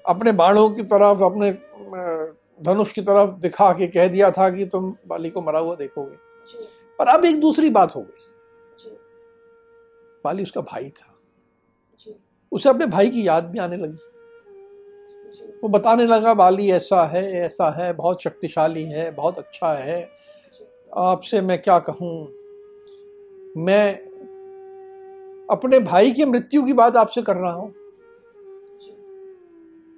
अपने 0.05 0.31
बाणों 0.31 0.69
की 0.69 0.83
तरफ़, 0.83 1.23
अपने 1.23 1.51
धनुष 2.63 2.91
की 2.91 3.01
तरफ़ 3.01 3.31
दिखा 3.31 3.73
के 3.73 3.87
कह 3.87 4.07
दिया 4.07 4.31
था 4.31 4.49
कि 4.49 4.65
तुम 4.65 4.95
बाली 5.07 5.29
को 5.29 5.41
मरा 5.41 5.59
हुआ 5.59 5.75
देखोगे। 5.75 6.15
पर 6.99 7.07
अब 7.07 7.25
एक 7.25 7.39
दूसरी 7.39 7.69
बात 7.69 7.95
हो 7.95 8.01
गई। 8.01 8.29
बाली 10.25 10.43
उसका 10.43 10.61
भाई 10.61 10.89
था। 10.89 11.15
उसे 12.51 12.69
अपने 12.69 12.85
भाई 12.85 13.09
की 13.09 13.27
याद 13.27 13.45
भी 13.45 13.59
आने 13.59 13.77
लगी। 13.77 14.09
वो 15.63 15.69
बताने 15.69 16.05
लगा, 16.05 16.33
बाली, 16.33 16.71
ऐसा 16.71 17.05
है 17.05 17.31
ऐसा 17.31 17.69
है, 17.69 17.93
बहुत 17.93 18.21
शक्तिशाली 18.21 18.83
है, 18.83 19.11
बहुत 19.11 19.39
अच्छा 19.39 19.73
है। 19.73 20.09
आपसे 20.97 21.41
मैं 21.41 21.61
क्या 21.61 21.79
कहूँ? 21.79 22.33
मैं 23.57 24.12
अपने 25.53 25.79
भाई 25.79 26.11
की 26.11 26.25
मृत्यु 26.25 26.63
की 26.63 26.73
बात 26.73 26.95
आपसे 26.95 27.21
कर 27.21 27.35
रहा 27.35 27.53
हूँ। 27.53 27.73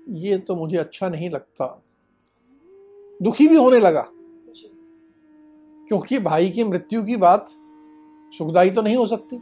ये 0.10 0.38
तो 0.38 0.56
मुझे 0.56 0.78
अच्छा 0.78 1.10
नहीं 1.10 1.30
लगता। 1.30 1.82
दुखी 3.22 3.48
भी 3.48 3.56
होने 3.56 3.80
लगा। 3.80 4.10
क्योंकि 5.88 6.20
भाई 6.20 6.50
की 6.50 6.63
मृत्यु 6.63 7.04
की 7.04 7.15
बात 7.15 7.46
सुखदाई 8.38 8.70
तो 8.70 8.82
नहीं 8.82 8.96
हो 8.96 9.08
सकती। 9.08 9.38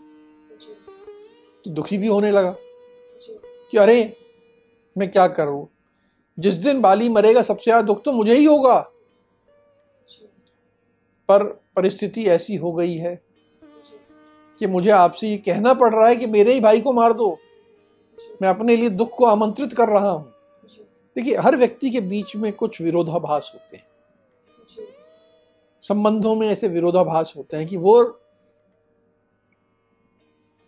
तो 1.66 1.72
दुखी 1.72 1.98
भी 1.98 2.08
होने 2.08 2.32
लगा 2.32 2.56
कि 3.72 3.78
अरे, 3.78 4.18
मैं 4.98 5.12
क्या 5.12 5.28
करूँ? 5.28 5.68
जिस 6.40 6.54
दिन 6.54 6.82
बाली 6.82 7.10
मरेगा, 7.10 7.42
सबसे 7.42 7.64
ज़्यादा 7.64 7.82
दुख 7.82 8.04
तो 8.04 8.12
मुझे 8.12 8.36
ही 8.36 8.46
होगा। 8.46 8.80
पर 11.30 11.44
परिस्थिति 11.76 12.26
ऐसी 12.26 12.56
हो 12.56 12.74
गई 12.74 12.94
है 12.94 13.23
कि 14.60 14.68
मुझे 14.68 14.90
आपसे 14.90 15.28
ये 15.28 15.38
कहना 15.38 15.74
पड़ 15.74 15.96
रहा 15.96 16.08
है 16.08 16.16
कि 16.16 16.26
मेरे 16.26 16.54
ही 16.54 16.60
भाई 16.60 16.82
को 16.82 16.94
मार 16.94 17.14
दो। 17.14 17.40
मैं 18.42 18.50
अपने 18.50 18.76
लिए 18.76 18.90
दुख 18.90 19.18
को 19.18 19.26
आमंत्रित 19.26 19.74
कर 19.74 19.90
रहा 19.90 20.10
हूँ। 20.10 20.34
देखिए, 21.16 21.38
हर 21.38 21.58
व्यक्ति 21.58 21.90
के 21.90 22.02
बीच 22.02 22.36
में 22.36 22.54
कुछ 22.54 22.82
विरोधाभास 22.82 23.52
होते 23.54 23.78
हैं। 23.78 23.88
संबंधों 25.82 26.36
में 26.36 26.48
ऐसे 26.48 26.68
विरोधाभास 26.68 27.34
होते 27.38 27.58
हैं 27.58 27.68
कि 27.68 27.78
वो 27.78 28.20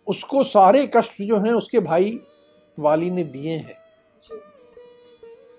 उसको 0.06 0.44
सारे 0.44 0.90
कष्ट 0.96 1.22
जो 1.22 1.36
हैं 1.36 1.52
उसके 1.52 1.80
भाई 1.80 2.20
वाली 2.78 3.10
ने 3.10 3.24
दिए 3.24 3.56
हैं। 3.56 3.78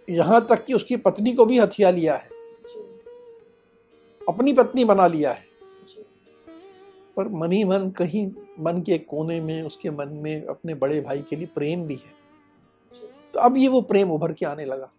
यहाँ 0.10 0.48
तक 0.48 0.66
कि 0.66 0.74
उसकी 0.74 0.98
पत्नी 0.98 1.34
को 1.34 1.46
भी 1.46 1.60
हथिया 1.60 1.90
लिया 1.90 2.16
है। 2.16 2.30
अपनी 4.30 4.54
पत्नी 4.54 4.86
बना 4.86 5.08
लिया 5.08 5.32
है। 5.32 5.47
पर 7.18 7.28
मन 7.28 7.52
ही 7.52 7.64
मन 7.64 7.90
कहीं 7.90 8.32
मन 8.60 8.82
के 8.82 8.98
कोने 8.98 9.42
में, 9.42 9.64
उसके 9.64 9.92
मन 9.92 10.08
में 10.08 10.46
अपने 10.46 10.76
बड़े 10.76 11.02
भाई 11.02 11.22
के 11.22 11.36
लिए 11.36 11.48
प्रेम 11.48 11.84
भी 11.84 11.96
है। 11.96 12.18
तो 13.34 13.40
अब 13.40 13.58
ये 13.58 13.68
वो 13.68 13.82
प्रेम 13.82 14.12
उभर 14.12 14.34
के 14.34 14.46
आने 14.46 14.66
लगा। 14.66 14.90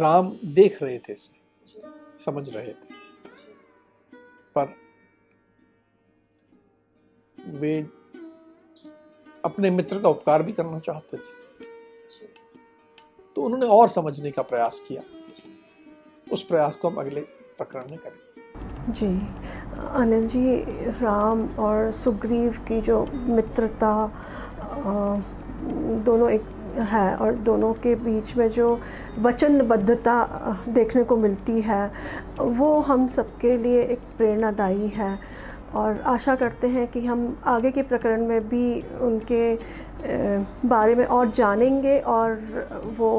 राम 0.00 0.36
देख 0.44 0.82
रहे 0.82 0.98
थे 0.98 1.12
इसे, 1.12 1.34
समझ 2.24 2.56
रहे 2.56 2.72
थे। 2.72 2.98
पर 4.58 4.74
वे 7.46 7.86
अपने 9.44 9.70
मित्र 9.70 10.02
का 10.02 10.08
उपकार 10.08 10.42
भी 10.42 10.52
करना 10.52 10.78
चाहते 10.78 11.16
थे। 11.16 11.64
तो 13.36 13.42
उन्होंने 13.42 13.66
और 13.66 13.88
समझने 13.88 14.30
का 14.30 14.42
प्रयास 14.42 14.80
किया। 14.88 15.02
उस 16.32 16.44
प्रयास 16.44 16.76
को 16.76 16.88
हम 16.88 16.96
अगले 16.96 17.20
प्रकरण 17.58 17.90
में 17.90 17.98
करेंगे। 17.98 18.28
जी। 18.92 19.47
अनिल 19.78 20.26
जी, 20.28 20.56
राम 21.02 21.48
और 21.58 21.90
सुग्रीव 21.92 22.56
की 22.68 22.80
जो 22.80 23.06
मित्रता 23.28 23.92
दोनों 26.04 26.30
एक 26.30 26.44
है 26.90 27.14
और 27.16 27.34
दोनों 27.46 27.72
के 27.74 27.94
बीच 27.94 28.36
में 28.36 28.48
जो 28.50 28.78
वचनबद्धता 29.18 30.16
देखने 30.68 31.02
को 31.04 31.16
मिलती 31.16 31.60
है, 31.60 31.90
वो 32.38 32.80
हम 32.80 33.06
सबके 33.06 33.56
लिए 33.58 33.82
एक 33.82 33.98
प्रेरणादायी 34.18 34.88
है। 34.88 35.18
और 35.74 36.00
आशा 36.06 36.34
करते 36.34 36.68
हैं 36.68 36.86
कि 36.88 37.04
हम 37.06 37.36
आगे 37.46 37.70
के 37.70 37.82
प्रकरण 37.82 38.26
में 38.26 38.48
भी 38.48 38.80
उनके 39.00 39.54
बारे 40.68 40.94
में 40.94 41.04
और 41.04 41.30
जानेंगे 41.30 41.98
और 41.98 42.38
वो 42.98 43.10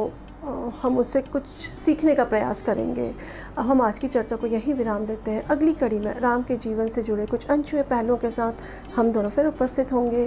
हम 0.82 0.98
उससे 0.98 1.22
कुछ 1.22 1.44
सीखने 1.86 2.16
का 2.16 2.24
प्रयास 2.24 2.62
करेंगे। 2.62 3.16
अब 3.58 3.66
हम 3.66 3.82
आज 3.82 4.00
की 4.00 4.08
चर्चा 4.08 4.36
को 4.36 4.48
यहीं 4.48 4.74
विराम 4.74 5.06
देते 5.06 5.32
हैं। 5.32 5.44
अगली 5.44 5.74
कड़ी 5.74 6.00
में 6.00 6.20
राम 6.20 6.44
के 6.44 6.58
जीवन 6.58 6.88
से 6.88 7.04
जुड़े 7.04 7.26
कुछ 7.26 7.48
अनछुए 7.48 7.82
पहलुओं 7.82 8.18
के 8.18 8.32
साथ 8.32 8.54
हम 8.96 9.12
दोनों 9.12 9.30
फिर 9.30 9.46
उपस्थित 9.46 9.94
होंगे। 9.94 10.26